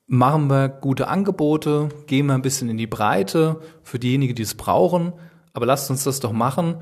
Machen 0.06 0.48
wir 0.48 0.68
gute 0.68 1.08
Angebote, 1.08 1.88
gehen 2.06 2.26
wir 2.26 2.34
ein 2.34 2.42
bisschen 2.42 2.68
in 2.68 2.76
die 2.76 2.86
Breite 2.86 3.60
für 3.82 3.98
diejenigen, 3.98 4.34
die 4.34 4.42
es 4.42 4.54
brauchen, 4.54 5.12
aber 5.52 5.66
lasst 5.66 5.90
uns 5.90 6.04
das 6.04 6.20
doch 6.20 6.32
machen 6.32 6.76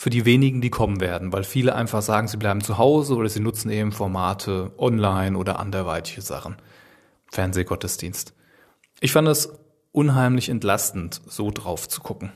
für 0.00 0.08
die 0.08 0.24
wenigen, 0.24 0.62
die 0.62 0.70
kommen 0.70 1.00
werden, 1.00 1.32
weil 1.32 1.44
viele 1.44 1.74
einfach 1.74 2.00
sagen, 2.00 2.26
sie 2.26 2.38
bleiben 2.38 2.62
zu 2.62 2.78
Hause 2.78 3.16
oder 3.16 3.28
sie 3.28 3.40
nutzen 3.40 3.70
eben 3.70 3.92
Formate 3.92 4.72
online 4.78 5.36
oder 5.36 5.58
anderweitige 5.58 6.22
Sachen. 6.22 6.56
Fernsehgottesdienst. 7.30 8.32
Ich 9.00 9.12
fand 9.12 9.28
es 9.28 9.52
unheimlich 9.92 10.48
entlastend, 10.48 11.20
so 11.26 11.50
drauf 11.50 11.88
zu 11.88 12.00
gucken. 12.00 12.32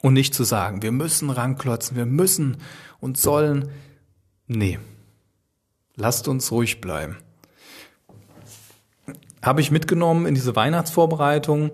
Und 0.00 0.14
nicht 0.14 0.34
zu 0.34 0.44
sagen, 0.44 0.82
wir 0.82 0.92
müssen 0.92 1.30
ranklotzen, 1.30 1.96
wir 1.96 2.06
müssen 2.06 2.58
und 3.00 3.18
sollen. 3.18 3.68
Nee. 4.46 4.78
Lasst 5.96 6.28
uns 6.28 6.52
ruhig 6.52 6.80
bleiben. 6.80 7.16
Habe 9.42 9.60
ich 9.60 9.70
mitgenommen 9.70 10.26
in 10.26 10.34
diese 10.34 10.56
Weihnachtsvorbereitung 10.56 11.70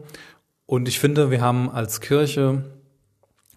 und 0.66 0.88
ich 0.88 0.98
finde, 0.98 1.30
wir 1.30 1.40
haben 1.40 1.70
als 1.70 2.00
Kirche 2.00 2.64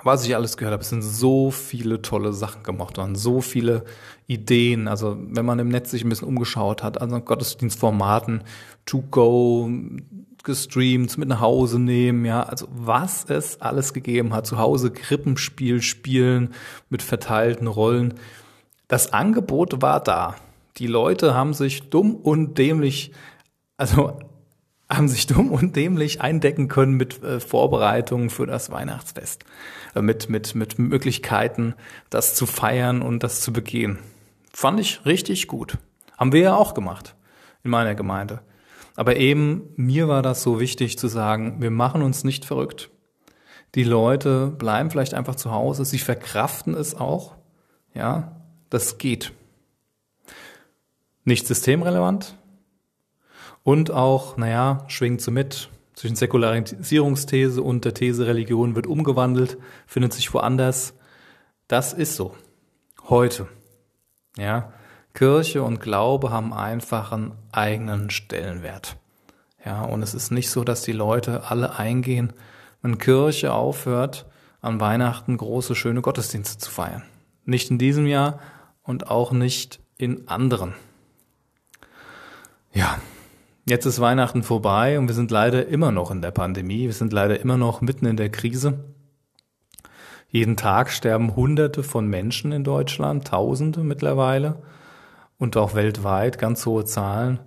was 0.06 0.23
ich 0.23 0.36
alles 0.36 0.56
gehört 0.56 0.73
habe, 0.73 0.84
es 0.84 0.89
sind 0.89 1.01
so 1.01 1.49
viele 1.49 1.99
tolle 1.99 2.32
Sachen 2.32 2.62
gemacht 2.62 2.97
worden, 2.97 3.15
so 3.15 3.41
viele 3.41 3.86
Ideen. 4.28 4.88
Also 4.88 5.17
wenn 5.19 5.45
man 5.45 5.58
im 5.58 5.69
Netz 5.69 5.89
sich 5.89 6.04
ein 6.04 6.10
bisschen 6.10 6.28
umgeschaut 6.28 6.84
hat, 6.84 7.01
also 7.01 7.19
Gottesdienstformaten, 7.19 8.43
to 8.86 9.04
go, 9.10 9.67
gestreamt, 10.43 11.17
mit 11.17 11.28
nach 11.28 11.39
Hause 11.39 11.80
nehmen, 11.80 12.23
ja, 12.23 12.43
also 12.43 12.67
was 12.71 13.25
es 13.25 13.62
alles 13.62 13.93
gegeben 13.93 14.32
hat, 14.32 14.45
zu 14.45 14.60
Hause 14.60 14.91
Krippenspiel 14.91 15.82
spielen 15.82 16.54
mit 16.89 17.01
verteilten 17.01 17.65
Rollen. 17.65 18.13
Das 18.88 19.12
Angebot 19.12 19.82
war 19.82 20.01
da. 20.01 20.36
Die 20.77 20.88
Leute 20.88 21.33
haben 21.33 21.53
sich 21.53 21.89
dumm 21.89 22.15
und 22.15 22.57
dämlich, 22.57 23.11
also 23.77 24.19
haben 24.89 25.07
sich 25.07 25.25
dumm 25.27 25.51
und 25.51 25.75
dämlich 25.75 26.21
eindecken 26.21 26.67
können 26.67 26.93
mit 26.93 27.23
äh, 27.23 27.39
Vorbereitungen 27.39 28.29
für 28.29 28.45
das 28.45 28.71
Weihnachtsfest, 28.71 29.45
äh, 29.95 30.01
mit, 30.01 30.29
mit, 30.29 30.53
mit 30.53 30.77
Möglichkeiten, 30.77 31.75
das 32.09 32.35
zu 32.35 32.45
feiern 32.45 33.01
und 33.01 33.23
das 33.23 33.41
zu 33.41 33.53
begehen. 33.53 33.99
Fand 34.53 34.79
ich 34.79 35.05
richtig 35.05 35.47
gut. 35.47 35.77
Haben 36.17 36.33
wir 36.33 36.41
ja 36.41 36.55
auch 36.55 36.73
gemacht 36.73 37.15
in 37.63 37.71
meiner 37.71 37.95
Gemeinde. 37.95 38.41
Aber 38.95 39.17
eben 39.17 39.69
mir 39.75 40.07
war 40.07 40.21
das 40.21 40.43
so 40.43 40.59
wichtig 40.59 40.97
zu 40.97 41.07
sagen, 41.07 41.61
wir 41.61 41.71
machen 41.71 42.01
uns 42.01 42.23
nicht 42.23 42.45
verrückt. 42.45 42.89
Die 43.75 43.83
Leute 43.83 44.47
bleiben 44.47 44.89
vielleicht 44.89 45.13
einfach 45.13 45.35
zu 45.35 45.51
Hause, 45.51 45.83
sie 45.83 45.99
verkraften 45.99 46.73
es 46.75 46.95
auch. 46.95 47.35
Ja, 47.93 48.41
das 48.69 48.97
geht. 48.97 49.33
Nicht 51.25 51.45
systemrelevant, 51.47 52.38
und 53.65 53.89
auch, 53.89 54.38
naja, 54.38 54.85
schwingt 54.88 55.21
so 55.21 55.31
mit 55.31 55.69
zwischen 55.95 56.15
Säkularisierungsthese 56.15 57.63
und 57.63 57.83
der 57.83 57.95
These 57.95 58.27
Religion 58.27 58.75
wird 58.75 58.85
umgewandelt, 58.85 59.57
findet 59.88 60.13
sich 60.13 60.31
woanders. 60.35 60.93
Das 61.67 61.91
ist 61.91 62.15
so. 62.15 62.35
Heute. 63.09 63.47
Ja. 64.38 64.71
Kirche 65.15 65.63
und 65.63 65.79
Glaube 65.79 66.29
haben 66.29 66.53
einfach 66.53 67.11
einen 67.11 67.31
eigenen 67.51 68.11
Stellenwert. 68.11 68.97
Ja, 69.65 69.83
und 69.83 70.03
es 70.03 70.13
ist 70.13 70.29
nicht 70.29 70.51
so, 70.51 70.63
dass 70.63 70.83
die 70.83 70.91
Leute 70.91 71.49
alle 71.49 71.75
eingehen, 71.75 72.33
wenn 72.83 72.99
Kirche 72.99 73.51
aufhört, 73.51 74.27
an 74.61 74.79
Weihnachten 74.79 75.38
große, 75.38 75.73
schöne 75.73 76.01
Gottesdienste 76.01 76.59
zu 76.59 76.69
feiern. 76.69 77.01
Nicht 77.45 77.71
in 77.71 77.79
diesem 77.79 78.05
Jahr 78.05 78.39
und 78.83 79.09
auch 79.09 79.31
nicht 79.31 79.79
in 79.97 80.27
anderen. 80.27 80.75
Ja, 82.75 82.99
Jetzt 83.67 83.88
ist 83.88 83.99
Weihnachten 83.99 84.43
vorbei 84.43 84.99
und 84.99 85.07
wir 85.07 85.15
sind 85.15 85.31
leider 85.31 85.65
immer 85.65 85.91
noch 85.91 86.11
in 86.11 86.21
der 86.21 86.29
Pandemie. 86.29 86.83
Wir 86.83 86.93
sind 86.93 87.11
leider 87.11 87.39
immer 87.39 87.57
noch 87.57 87.81
mitten 87.81 88.05
in 88.05 88.15
der 88.15 88.29
Krise. 88.29 88.85
Jeden 90.29 90.55
Tag 90.55 90.91
sterben 90.91 91.35
Hunderte 91.35 91.81
von 91.81 92.07
Menschen 92.07 92.51
in 92.51 92.63
Deutschland, 92.63 93.25
Tausende 93.25 93.79
mittlerweile 93.79 94.61
und 95.39 95.57
auch 95.57 95.73
weltweit 95.73 96.38
ganz 96.38 96.63
hohe 96.67 96.85
Zahlen. 96.85 97.39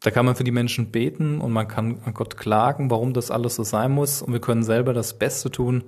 Da 0.00 0.10
kann 0.10 0.26
man 0.26 0.34
für 0.34 0.42
die 0.42 0.50
Menschen 0.50 0.90
beten 0.90 1.40
und 1.40 1.52
man 1.52 1.68
kann 1.68 2.00
an 2.04 2.14
Gott 2.14 2.36
klagen, 2.36 2.90
warum 2.90 3.12
das 3.12 3.30
alles 3.30 3.54
so 3.54 3.62
sein 3.62 3.92
muss. 3.92 4.22
Und 4.22 4.32
wir 4.32 4.40
können 4.40 4.64
selber 4.64 4.92
das 4.92 5.20
Beste 5.20 5.52
tun, 5.52 5.84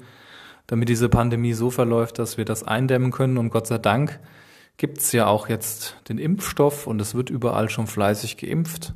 damit 0.69 0.89
diese 0.89 1.09
Pandemie 1.09 1.55
so 1.55 1.71
verläuft, 1.71 2.21
dass 2.21 2.39
wir 2.39 2.45
das 2.45 2.63
eindämmen 2.63 3.11
können. 3.11 3.37
Und 3.37 3.51
Gott 3.51 3.67
sei 3.67 3.79
Dank 3.79 4.21
gibt's 4.77 5.13
ja 5.13 5.27
auch 5.27 5.49
jetzt 5.49 5.97
den 6.09 6.19
Impfstoff 6.19 6.87
und 6.87 7.01
es 7.01 7.15
wird 7.15 7.31
überall 7.31 7.71
schon 7.71 7.87
fleißig 7.87 8.37
geimpft. 8.37 8.95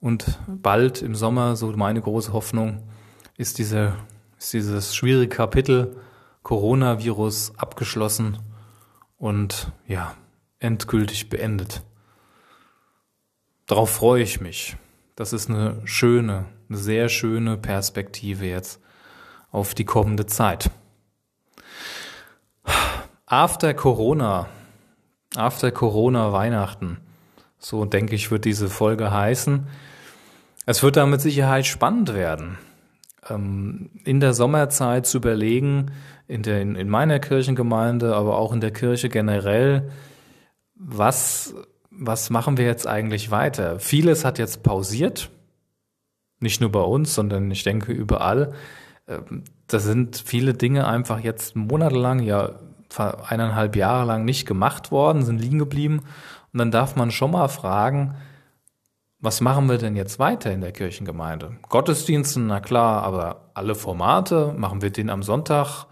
Und 0.00 0.38
bald 0.46 1.02
im 1.02 1.14
Sommer, 1.14 1.56
so 1.56 1.70
meine 1.72 2.00
große 2.00 2.32
Hoffnung, 2.32 2.82
ist, 3.36 3.58
diese, 3.58 3.94
ist 4.38 4.52
dieses 4.52 4.94
schwierige 4.94 5.34
Kapitel 5.34 5.96
Coronavirus 6.42 7.52
abgeschlossen 7.58 8.38
und 9.18 9.72
ja, 9.86 10.14
endgültig 10.58 11.28
beendet. 11.28 11.82
Darauf 13.66 13.90
freue 13.90 14.22
ich 14.22 14.40
mich. 14.40 14.76
Das 15.16 15.34
ist 15.34 15.50
eine 15.50 15.82
schöne, 15.84 16.46
eine 16.68 16.78
sehr 16.78 17.08
schöne 17.08 17.58
Perspektive 17.58 18.46
jetzt 18.46 18.80
auf 19.50 19.74
die 19.74 19.84
kommende 19.84 20.26
Zeit. 20.26 20.70
After 23.26 23.74
Corona 23.74 24.48
After 25.36 25.70
Corona 25.70 26.32
Weihnachten. 26.32 26.98
So 27.58 27.84
denke 27.84 28.14
ich, 28.14 28.30
wird 28.30 28.44
diese 28.44 28.68
Folge 28.68 29.12
heißen. 29.12 29.66
Es 30.66 30.82
wird 30.82 30.96
da 30.96 31.06
mit 31.06 31.20
Sicherheit 31.20 31.66
spannend 31.66 32.14
werden. 32.14 32.58
Ähm, 33.28 33.90
in 34.04 34.20
der 34.20 34.34
Sommerzeit 34.34 35.06
zu 35.06 35.18
überlegen, 35.18 35.92
in, 36.26 36.42
der, 36.42 36.60
in 36.60 36.88
meiner 36.88 37.18
Kirchengemeinde, 37.18 38.14
aber 38.14 38.38
auch 38.38 38.52
in 38.52 38.60
der 38.60 38.72
Kirche 38.72 39.08
generell, 39.08 39.90
was, 40.74 41.54
was 41.90 42.30
machen 42.30 42.56
wir 42.56 42.64
jetzt 42.64 42.86
eigentlich 42.86 43.30
weiter? 43.30 43.78
Vieles 43.78 44.24
hat 44.24 44.38
jetzt 44.38 44.62
pausiert. 44.62 45.30
Nicht 46.38 46.60
nur 46.60 46.72
bei 46.72 46.80
uns, 46.80 47.14
sondern 47.14 47.50
ich 47.50 47.62
denke 47.62 47.92
überall. 47.92 48.54
Ähm, 49.06 49.44
da 49.66 49.78
sind 49.78 50.16
viele 50.16 50.54
Dinge 50.54 50.86
einfach 50.86 51.20
jetzt 51.20 51.54
monatelang, 51.54 52.20
ja 52.20 52.58
eineinhalb 52.98 53.76
Jahre 53.76 54.06
lang 54.06 54.24
nicht 54.24 54.46
gemacht 54.46 54.90
worden, 54.90 55.22
sind 55.22 55.40
liegen 55.40 55.58
geblieben. 55.58 56.00
Und 56.52 56.58
dann 56.58 56.70
darf 56.70 56.96
man 56.96 57.10
schon 57.10 57.30
mal 57.30 57.48
fragen, 57.48 58.16
was 59.20 59.40
machen 59.40 59.68
wir 59.68 59.76
denn 59.76 59.96
jetzt 59.96 60.18
weiter 60.18 60.50
in 60.50 60.62
der 60.62 60.72
Kirchengemeinde? 60.72 61.56
Gottesdiensten, 61.68 62.46
na 62.46 62.60
klar, 62.60 63.02
aber 63.02 63.50
alle 63.54 63.74
Formate, 63.74 64.54
machen 64.56 64.80
wir 64.80 64.90
den 64.90 65.10
am 65.10 65.22
Sonntag? 65.22 65.86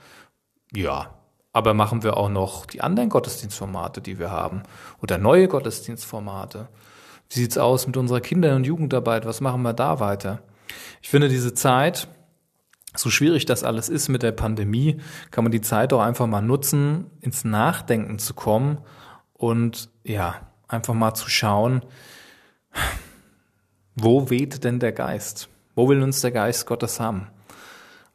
Ja. 0.74 1.14
Aber 1.52 1.74
machen 1.74 2.02
wir 2.02 2.16
auch 2.16 2.28
noch 2.28 2.66
die 2.66 2.80
anderen 2.80 3.08
Gottesdienstformate, 3.08 4.00
die 4.00 4.18
wir 4.18 4.30
haben? 4.30 4.62
Oder 5.02 5.18
neue 5.18 5.48
Gottesdienstformate? 5.48 6.68
Wie 7.30 7.38
sieht's 7.38 7.58
aus 7.58 7.86
mit 7.86 7.96
unserer 7.96 8.20
Kinder- 8.20 8.56
und 8.56 8.64
Jugendarbeit? 8.64 9.26
Was 9.26 9.40
machen 9.40 9.62
wir 9.62 9.72
da 9.72 10.00
weiter? 10.00 10.40
Ich 11.02 11.08
finde 11.08 11.28
diese 11.28 11.54
Zeit, 11.54 12.08
so 12.96 13.10
schwierig 13.10 13.46
das 13.46 13.64
alles 13.64 13.88
ist 13.88 14.08
mit 14.08 14.22
der 14.22 14.32
Pandemie, 14.32 15.00
kann 15.30 15.44
man 15.44 15.52
die 15.52 15.60
Zeit 15.60 15.92
auch 15.92 16.00
einfach 16.00 16.26
mal 16.26 16.40
nutzen, 16.40 17.06
ins 17.20 17.44
Nachdenken 17.44 18.18
zu 18.18 18.34
kommen 18.34 18.78
und 19.34 19.90
ja, 20.04 20.36
einfach 20.68 20.94
mal 20.94 21.14
zu 21.14 21.28
schauen, 21.28 21.82
wo 23.94 24.30
weht 24.30 24.64
denn 24.64 24.78
der 24.78 24.92
Geist? 24.92 25.48
Wo 25.74 25.88
will 25.88 26.02
uns 26.02 26.20
der 26.20 26.30
Geist 26.30 26.66
Gottes 26.66 27.00
haben? 27.00 27.28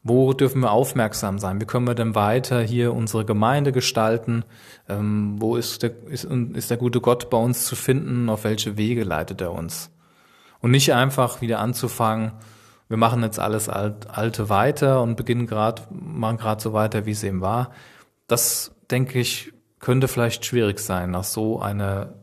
Wo 0.05 0.33
dürfen 0.33 0.59
wir 0.59 0.71
aufmerksam 0.71 1.39
sein? 1.39 1.61
Wie 1.61 1.65
können 1.65 1.87
wir 1.87 1.95
denn 1.95 2.13
weiter 2.13 2.61
hier 2.61 2.93
unsere 2.93 3.23
Gemeinde 3.23 3.71
gestalten? 3.71 4.43
Ähm, 4.89 5.35
wo 5.39 5.55
ist 5.55 5.81
der, 5.81 5.91
ist, 6.07 6.25
ist 6.25 6.69
der 6.69 6.77
gute 6.77 6.99
Gott 6.99 7.29
bei 7.29 7.37
uns 7.37 7.65
zu 7.65 7.77
finden? 7.77 8.29
Auf 8.29 8.43
welche 8.43 8.75
Wege 8.75 9.03
leitet 9.03 9.39
er 9.39 9.53
uns? 9.53 9.91
Und 10.59 10.71
nicht 10.71 10.93
einfach 10.93 11.39
wieder 11.39 11.59
anzufangen, 11.59 12.33
wir 12.93 12.97
machen 12.97 13.23
jetzt 13.23 13.39
alles 13.39 13.69
Alte 13.69 14.49
weiter 14.49 15.01
und 15.01 15.15
beginnen 15.15 15.47
gerade, 15.47 15.81
machen 15.89 16.37
gerade 16.37 16.61
so 16.61 16.73
weiter, 16.73 17.07
wie 17.07 17.11
es 17.13 17.23
eben 17.23 17.41
war. 17.41 17.71
Das, 18.27 18.75
denke 18.91 19.17
ich, 19.17 19.51
könnte 19.79 20.07
vielleicht 20.07 20.45
schwierig 20.45 20.77
sein 20.77 21.09
nach 21.09 21.23
so 21.23 21.59
einer 21.59 22.13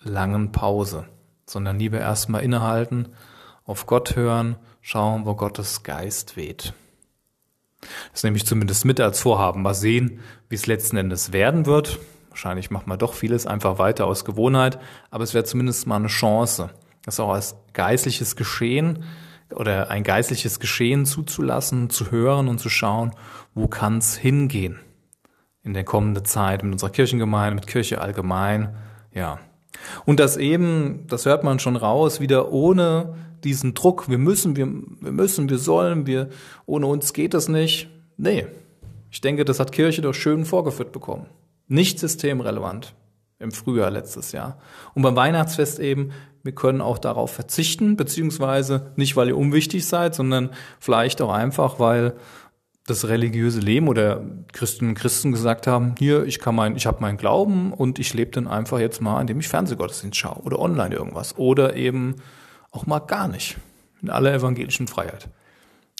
langen 0.00 0.50
Pause, 0.50 1.04
sondern 1.46 1.78
lieber 1.78 2.00
erstmal 2.00 2.42
innehalten, 2.42 3.10
auf 3.64 3.86
Gott 3.86 4.16
hören, 4.16 4.56
schauen, 4.80 5.24
wo 5.24 5.36
Gottes 5.36 5.84
Geist 5.84 6.36
weht. 6.36 6.72
Das 8.10 8.24
nehme 8.24 8.38
ich 8.38 8.44
zumindest 8.44 8.84
mit 8.84 8.98
als 8.98 9.20
Vorhaben. 9.20 9.62
Mal 9.62 9.74
sehen, 9.74 10.18
wie 10.48 10.56
es 10.56 10.66
letzten 10.66 10.96
Endes 10.96 11.32
werden 11.32 11.64
wird. 11.64 12.00
Wahrscheinlich 12.30 12.72
macht 12.72 12.88
man 12.88 12.98
doch 12.98 13.14
vieles 13.14 13.46
einfach 13.46 13.78
weiter 13.78 14.06
aus 14.06 14.24
Gewohnheit, 14.24 14.80
aber 15.12 15.22
es 15.22 15.32
wäre 15.32 15.44
zumindest 15.44 15.86
mal 15.86 15.94
eine 15.94 16.08
Chance, 16.08 16.70
das 17.04 17.20
auch 17.20 17.30
als 17.30 17.54
geistliches 17.72 18.34
Geschehen 18.34 19.04
oder 19.54 19.90
ein 19.90 20.02
geistliches 20.02 20.60
Geschehen 20.60 21.06
zuzulassen, 21.06 21.90
zu 21.90 22.10
hören 22.10 22.48
und 22.48 22.58
zu 22.58 22.68
schauen, 22.68 23.12
wo 23.54 23.68
kann 23.68 23.98
es 23.98 24.16
hingehen 24.16 24.78
in 25.62 25.74
der 25.74 25.84
kommenden 25.84 26.24
Zeit 26.24 26.62
mit 26.62 26.72
unserer 26.72 26.90
Kirchengemeinde, 26.90 27.54
mit 27.54 27.66
Kirche 27.66 28.00
allgemein, 28.00 28.74
ja. 29.12 29.38
Und 30.04 30.18
das 30.20 30.36
eben, 30.36 31.06
das 31.06 31.26
hört 31.26 31.44
man 31.44 31.58
schon 31.58 31.76
raus, 31.76 32.20
wieder 32.20 32.52
ohne 32.52 33.14
diesen 33.44 33.74
Druck, 33.74 34.08
wir 34.08 34.18
müssen, 34.18 34.56
wir, 34.56 34.66
wir 34.66 35.12
müssen, 35.12 35.48
wir 35.48 35.58
sollen, 35.58 36.06
wir, 36.06 36.30
ohne 36.66 36.86
uns 36.86 37.12
geht 37.12 37.34
das 37.34 37.48
nicht. 37.48 37.88
Nee. 38.16 38.46
Ich 39.10 39.20
denke, 39.20 39.44
das 39.44 39.60
hat 39.60 39.72
Kirche 39.72 40.02
doch 40.02 40.14
schön 40.14 40.44
vorgeführt 40.44 40.92
bekommen. 40.92 41.26
Nicht 41.66 41.98
systemrelevant 41.98 42.94
im 43.38 43.52
Frühjahr 43.52 43.90
letztes 43.90 44.32
Jahr. 44.32 44.58
Und 44.94 45.02
beim 45.02 45.16
Weihnachtsfest 45.16 45.78
eben, 45.78 46.10
wir 46.48 46.54
können 46.54 46.80
auch 46.80 46.96
darauf 46.96 47.30
verzichten, 47.30 47.94
beziehungsweise 47.94 48.90
nicht, 48.96 49.16
weil 49.16 49.28
ihr 49.28 49.36
unwichtig 49.36 49.86
seid, 49.86 50.14
sondern 50.14 50.48
vielleicht 50.80 51.20
auch 51.20 51.30
einfach, 51.30 51.78
weil 51.78 52.14
das 52.86 53.06
religiöse 53.06 53.60
Leben 53.60 53.86
oder 53.86 54.24
Christen 54.54 54.88
und 54.88 54.94
Christen 54.94 55.30
gesagt 55.30 55.66
haben, 55.66 55.94
hier, 55.98 56.24
ich 56.24 56.38
kann 56.38 56.54
mein, 56.54 56.74
ich 56.74 56.86
habe 56.86 57.02
meinen 57.02 57.18
Glauben 57.18 57.70
und 57.70 57.98
ich 57.98 58.14
lebe 58.14 58.30
dann 58.30 58.48
einfach 58.48 58.78
jetzt 58.78 59.02
mal, 59.02 59.20
indem 59.20 59.40
ich 59.40 59.48
Fernsehgottesdienst 59.48 60.16
schaue 60.16 60.40
oder 60.42 60.58
online 60.58 60.94
irgendwas. 60.94 61.36
Oder 61.36 61.76
eben 61.76 62.16
auch 62.70 62.86
mal 62.86 63.00
gar 63.00 63.28
nicht. 63.28 63.58
In 64.00 64.08
aller 64.08 64.32
evangelischen 64.32 64.88
Freiheit. 64.88 65.28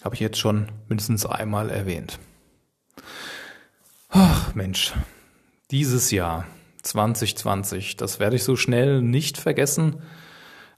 Habe 0.02 0.14
ich 0.14 0.20
jetzt 0.22 0.38
schon 0.38 0.68
mindestens 0.88 1.26
einmal 1.26 1.68
erwähnt. 1.68 2.18
Ach 4.08 4.54
Mensch, 4.54 4.94
dieses 5.70 6.10
Jahr 6.10 6.46
2020, 6.84 7.96
das 7.96 8.18
werde 8.18 8.36
ich 8.36 8.44
so 8.44 8.56
schnell 8.56 9.02
nicht 9.02 9.36
vergessen. 9.36 9.96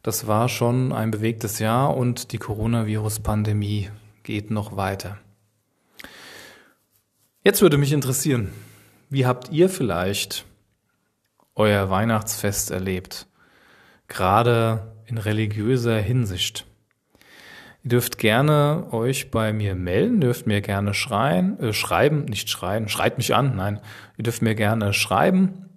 Das 0.03 0.27
war 0.27 0.49
schon 0.49 0.93
ein 0.93 1.11
bewegtes 1.11 1.59
Jahr 1.59 1.95
und 1.95 2.33
die 2.33 2.39
Coronavirus-Pandemie 2.39 3.91
geht 4.23 4.51
noch 4.51 4.77
weiter. 4.77 5.19
Jetzt 7.45 7.61
würde 7.61 7.77
mich 7.77 7.93
interessieren, 7.93 8.51
wie 9.11 9.27
habt 9.27 9.51
ihr 9.51 9.69
vielleicht 9.69 10.47
euer 11.55 11.91
Weihnachtsfest 11.91 12.71
erlebt? 12.71 13.27
Gerade 14.09 14.95
in 15.07 15.19
religiöser 15.19 15.99
Hinsicht. 15.99 16.67
Ihr 17.83 17.91
dürft 17.91 18.19
gerne 18.19 18.89
euch 18.93 19.31
bei 19.31 19.53
mir 19.53 19.75
melden, 19.75 20.21
dürft 20.21 20.47
mir 20.47 20.61
gerne 20.61 20.95
schreien, 20.95 21.59
äh, 21.61 21.73
schreiben, 21.73 22.25
nicht 22.25 22.49
schreien, 22.49 22.89
schreit 22.89 23.19
mich 23.19 23.35
an, 23.35 23.57
nein, 23.57 23.81
ihr 24.17 24.25
dürft 24.25 24.43
mir 24.43 24.55
gerne 24.55 24.93
schreiben. 24.93 25.70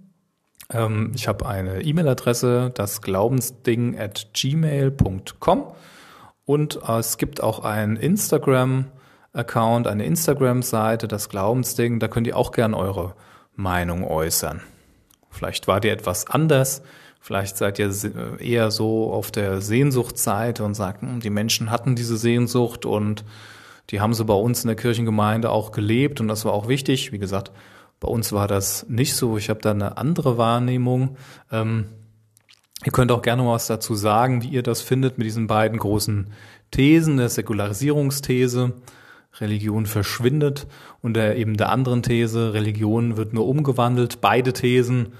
Ähm, 0.73 1.11
ich 1.15 1.27
habe 1.27 1.47
eine 1.47 1.81
E-Mail-Adresse, 1.81 2.71
das 2.73 3.01
Glaubensding 3.01 3.97
at 3.99 4.33
gmail.com 4.33 5.63
und 6.45 6.79
äh, 6.87 6.99
es 6.99 7.17
gibt 7.17 7.41
auch 7.41 7.63
ein 7.63 7.95
Instagram-Account, 7.95 9.87
eine 9.87 10.05
Instagram-Seite, 10.05 11.07
das 11.07 11.29
Glaubensding, 11.29 11.99
da 11.99 12.07
könnt 12.07 12.27
ihr 12.27 12.37
auch 12.37 12.51
gerne 12.51 12.75
eure 12.75 13.15
Meinung 13.55 14.03
äußern. 14.03 14.61
Vielleicht 15.29 15.67
war 15.67 15.83
ihr 15.83 15.93
etwas 15.93 16.27
anders, 16.27 16.81
Vielleicht 17.25 17.55
seid 17.55 17.79
ihr 17.79 17.89
eher 18.41 18.69
so 18.69 19.09
auf 19.13 19.31
der 19.31 19.61
Sehnsuchtsseite 19.61 20.61
und 20.65 20.73
sagt, 20.73 21.03
hm, 21.03 21.21
die 21.21 21.29
Menschen 21.29 21.71
hatten 21.71 21.95
diese 21.95 22.17
Sehnsucht 22.17 22.85
und 22.85 23.23
die 23.91 24.01
haben 24.01 24.13
sie 24.13 24.25
bei 24.25 24.33
uns 24.33 24.65
in 24.65 24.67
der 24.67 24.75
Kirchengemeinde 24.75 25.49
auch 25.49 25.71
gelebt 25.71 26.19
und 26.19 26.27
das 26.27 26.43
war 26.43 26.51
auch 26.51 26.67
wichtig. 26.67 27.13
Wie 27.13 27.19
gesagt, 27.19 27.53
bei 28.03 28.09
uns 28.09 28.33
war 28.33 28.49
das 28.49 28.85
nicht 28.89 29.15
so. 29.15 29.37
Ich 29.37 29.49
habe 29.49 29.61
da 29.61 29.71
eine 29.71 29.97
andere 29.97 30.37
Wahrnehmung. 30.37 31.15
Ähm, 31.51 31.85
ihr 32.83 32.91
könnt 32.91 33.13
auch 33.13 33.21
gerne 33.21 33.47
was 33.47 33.67
dazu 33.67 33.95
sagen, 33.95 34.43
wie 34.43 34.49
ihr 34.49 34.61
das 34.61 34.81
findet 34.81 35.17
mit 35.17 35.25
diesen 35.25 35.47
beiden 35.47 35.79
großen 35.79 36.27
Thesen, 36.69 37.15
der 37.15 37.29
Säkularisierungsthese. 37.29 38.73
Religion 39.39 39.87
verschwindet 39.87 40.67
und 41.01 41.15
der 41.15 41.37
eben 41.37 41.57
der 41.57 41.69
anderen 41.69 42.03
These, 42.03 42.53
Religion 42.53 43.17
wird 43.17 43.33
nur 43.33 43.47
umgewandelt. 43.47 44.21
Beide 44.21 44.53
Thesen 44.53 45.13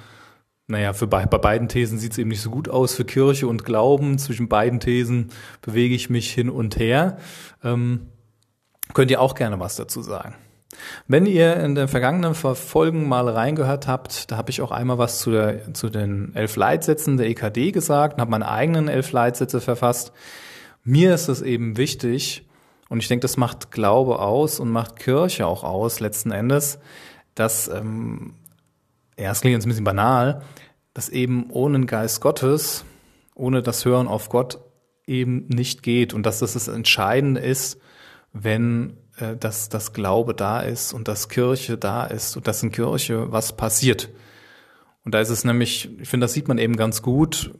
naja, 0.67 0.93
für 0.93 1.08
bei, 1.08 1.26
bei 1.26 1.38
beiden 1.38 1.67
Thesen 1.67 1.98
sieht 1.98 2.13
es 2.13 2.17
eben 2.17 2.30
nicht 2.30 2.41
so 2.41 2.50
gut 2.50 2.69
aus. 2.69 2.96
Für 2.96 3.06
Kirche 3.06 3.48
und 3.48 3.65
Glauben, 3.65 4.17
zwischen 4.17 4.48
beiden 4.48 4.80
Thesen 4.80 5.30
bewege 5.62 5.96
ich 5.96 6.10
mich 6.10 6.32
hin 6.32 6.50
und 6.50 6.78
her. 6.78 7.17
Ähm, 7.63 8.08
könnt 8.93 9.12
ihr 9.12 9.19
auch 9.19 9.36
gerne 9.36 9.60
was 9.60 9.76
dazu 9.76 10.02
sagen. 10.02 10.36
Wenn 11.08 11.26
ihr 11.26 11.58
in 11.58 11.76
den 11.76 11.88
vergangenen 11.88 12.36
Folgen 12.36 13.08
mal 13.08 13.28
reingehört 13.28 13.88
habt, 13.88 14.32
da 14.32 14.38
habe 14.38 14.52
ich 14.52 14.62
auch 14.62 14.72
einmal 14.72 14.98
was 14.98 15.20
zu, 15.20 15.32
der, 15.32 15.74
zu 15.74 15.90
den 15.90 16.32
elf 16.36 16.56
Leitsätzen 16.56 17.18
der 17.18 17.28
EKD 17.28 17.72
gesagt 17.72 18.16
und 18.16 18.22
habe 18.22 18.32
meine 18.32 18.50
eigenen 18.50 18.88
elf 18.88 19.12
Leitsätze 19.12 19.62
verfasst. 19.62 20.12
Mir 20.84 21.14
ist 21.14 21.30
es 21.30 21.42
eben 21.42 21.78
wichtig, 21.78 22.48
und 22.90 23.00
ich 23.02 23.08
denke, 23.08 23.22
das 23.22 23.38
macht 23.38 23.72
Glaube 23.72 24.20
aus 24.20 24.60
und 24.60 24.70
macht 24.70 24.98
Kirche 24.98 25.48
auch 25.48 25.64
aus, 25.64 26.00
letzten 26.00 26.32
Endes, 26.32 26.78
dass 27.34 27.68
ähm, 27.68 28.36
ja, 29.18 29.32
es 29.32 29.42
klingt 29.42 29.56
jetzt 29.56 29.66
ein 29.66 29.70
bisschen 29.70 29.84
banal, 29.84 30.44
dass 30.94 31.10
eben 31.10 31.50
ohne 31.50 31.80
den 31.80 31.88
Geist 31.88 32.22
Gottes, 32.22 32.86
ohne 33.36 33.64
das 33.64 33.86
Hören 33.86 34.08
auf 34.08 34.30
Gott 34.30 34.60
eben 35.08 35.48
nicht 35.48 35.84
geht 35.84 36.14
und 36.14 36.26
dass 36.26 36.40
das 36.40 36.54
das 36.54 36.68
Entscheidende 36.68 37.42
ist, 37.42 37.80
wenn 38.32 38.98
äh, 39.17 39.36
dass 39.36 39.69
das 39.69 39.93
Glaube 39.93 40.34
da 40.34 40.62
ist 40.62 40.93
und 40.93 41.08
dass 41.08 41.30
Kirche 41.30 41.78
da 41.78 42.06
ist 42.06 42.36
und 42.36 42.47
dass 42.47 42.63
in 42.63 42.71
Kirche 42.71 43.32
was 43.32 43.56
passiert. 43.56 44.10
Und 45.04 45.13
da 45.13 45.19
ist 45.19 45.30
es 45.30 45.43
nämlich, 45.43 45.89
ich 45.99 46.10
finde, 46.10 46.26
das 46.26 46.34
sieht 46.34 46.47
man 46.47 46.58
eben 46.58 46.76
ganz 46.76 47.02
gut. 47.02 47.54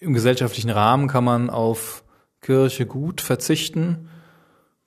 Im 0.00 0.12
gesellschaftlichen 0.12 0.70
Rahmen 0.70 1.08
kann 1.08 1.24
man 1.24 1.50
auf 1.50 2.04
Kirche 2.40 2.86
gut 2.86 3.20
verzichten 3.20 4.08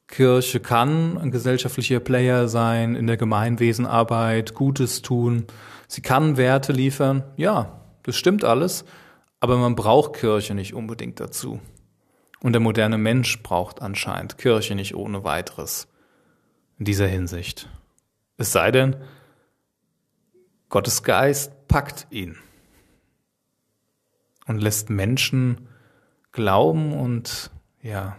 Kirche 0.07 0.59
kann 0.59 1.17
ein 1.17 1.31
gesellschaftlicher 1.31 1.99
Player 1.99 2.47
sein, 2.47 2.95
in 2.95 3.07
der 3.07 3.17
Gemeinwesenarbeit, 3.17 4.53
Gutes 4.53 5.01
tun. 5.01 5.45
Sie 5.87 6.01
kann 6.01 6.37
Werte 6.37 6.71
liefern. 6.71 7.23
Ja, 7.37 7.81
das 8.03 8.15
stimmt 8.15 8.43
alles. 8.43 8.85
Aber 9.39 9.57
man 9.57 9.75
braucht 9.75 10.13
Kirche 10.13 10.53
nicht 10.53 10.73
unbedingt 10.73 11.19
dazu. 11.19 11.59
Und 12.45 12.53
der 12.53 12.59
moderne 12.59 12.99
Mensch 12.99 13.41
braucht 13.41 13.81
anscheinend 13.81 14.37
Kirche 14.37 14.75
nicht 14.75 14.93
ohne 14.93 15.23
weiteres. 15.23 15.87
In 16.77 16.85
dieser 16.85 17.07
Hinsicht. 17.07 17.67
Es 18.37 18.51
sei 18.51 18.69
denn, 18.69 18.97
Gottes 20.69 21.01
Geist 21.01 21.67
packt 21.67 22.05
ihn 22.11 22.37
und 24.45 24.59
lässt 24.61 24.91
Menschen 24.91 25.69
glauben 26.33 26.93
und 26.93 27.49
ja, 27.81 28.15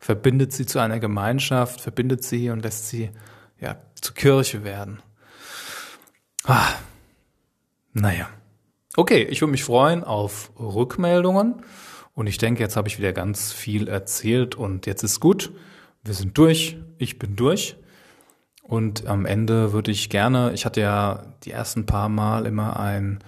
verbindet 0.00 0.52
sie 0.52 0.66
zu 0.66 0.80
einer 0.80 0.98
Gemeinschaft, 0.98 1.80
verbindet 1.80 2.24
sie 2.24 2.50
und 2.50 2.64
lässt 2.64 2.88
sie 2.88 3.12
ja 3.60 3.76
zur 3.94 4.16
Kirche 4.16 4.64
werden. 4.64 5.00
Ah, 6.42 6.72
naja. 7.92 8.28
Okay, 8.96 9.22
ich 9.22 9.40
würde 9.40 9.52
mich 9.52 9.62
freuen 9.62 10.02
auf 10.02 10.50
Rückmeldungen 10.58 11.62
und 12.16 12.26
ich 12.26 12.38
denke, 12.38 12.62
jetzt 12.62 12.76
habe 12.76 12.88
ich 12.88 12.98
wieder 12.98 13.12
ganz 13.12 13.52
viel 13.52 13.88
erzählt 13.88 14.54
und 14.54 14.86
jetzt 14.86 15.04
ist 15.04 15.20
gut. 15.20 15.52
Wir 16.02 16.14
sind 16.14 16.36
durch, 16.38 16.78
ich 16.96 17.18
bin 17.18 17.36
durch. 17.36 17.76
Und 18.62 19.06
am 19.06 19.26
Ende 19.26 19.74
würde 19.74 19.90
ich 19.90 20.08
gerne, 20.08 20.52
ich 20.54 20.64
hatte 20.64 20.80
ja 20.80 21.34
die 21.44 21.50
ersten 21.50 21.84
paar 21.84 22.08
Mal 22.08 22.46
immer 22.46 22.80
ein 22.80 23.20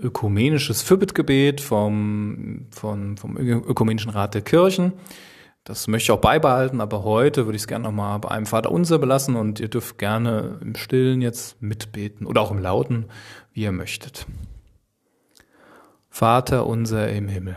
ökumenisches 0.00 0.82
Fürbittgebet 0.82 1.60
vom, 1.60 2.66
vom, 2.70 3.16
vom 3.16 3.36
Ökumenischen 3.38 4.10
Rat 4.10 4.34
der 4.34 4.42
Kirchen. 4.42 4.94
Das 5.62 5.86
möchte 5.86 6.06
ich 6.06 6.10
auch 6.10 6.20
beibehalten, 6.20 6.80
aber 6.80 7.04
heute 7.04 7.46
würde 7.46 7.54
ich 7.54 7.62
es 7.62 7.68
gerne 7.68 7.84
nochmal 7.84 8.18
bei 8.18 8.30
einem 8.32 8.46
Vater 8.46 8.72
unser 8.72 8.98
belassen 8.98 9.36
und 9.36 9.60
ihr 9.60 9.68
dürft 9.68 9.96
gerne 9.96 10.58
im 10.60 10.74
Stillen 10.74 11.22
jetzt 11.22 11.62
mitbeten 11.62 12.26
oder 12.26 12.42
auch 12.42 12.50
im 12.50 12.58
Lauten, 12.58 13.06
wie 13.52 13.62
ihr 13.62 13.72
möchtet. 13.72 14.26
Vater 16.10 16.66
unser 16.66 17.08
im 17.10 17.28
Himmel, 17.28 17.56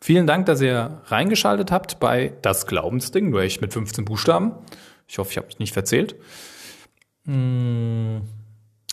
Vielen 0.00 0.26
Dank, 0.26 0.46
dass 0.46 0.60
ihr 0.60 1.00
reingeschaltet 1.06 1.72
habt 1.72 1.98
bei 1.98 2.34
Das 2.42 2.66
Glaubensding, 2.66 3.30
nur 3.30 3.40
echt 3.40 3.60
mit 3.60 3.72
15 3.72 4.04
Buchstaben. 4.04 4.52
Ich 5.08 5.18
hoffe, 5.18 5.30
ich 5.30 5.36
habe 5.38 5.46
mich 5.46 5.58
nicht 5.58 5.72
verzählt. 5.72 6.16
Hm, 7.24 8.22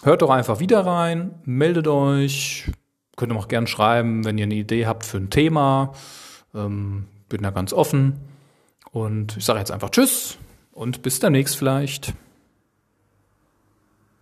hört 0.04 0.22
doch 0.22 0.30
einfach 0.30 0.60
wieder 0.60 0.86
rein, 0.86 1.36
meldet 1.44 1.88
euch, 1.88 2.72
könnt 3.18 3.34
ihr 3.34 3.38
auch 3.38 3.50
gern 3.50 3.68
schreiben, 3.68 4.24
wenn 4.24 4.38
ihr 4.38 4.46
eine 4.46 4.56
Idee 4.56 4.86
habt 4.86 5.06
für 5.06 5.18
ein 5.18 5.30
Thema. 5.30 5.94
Ähm, 6.56 7.08
bin 7.28 7.42
da 7.42 7.50
ganz 7.50 7.74
offen. 7.74 8.20
Und 8.92 9.38
ich 9.38 9.46
sage 9.46 9.60
jetzt 9.60 9.72
einfach 9.72 9.90
Tschüss 9.90 10.38
und 10.72 11.02
bis 11.02 11.20
demnächst 11.20 11.58
vielleicht. 11.58 12.14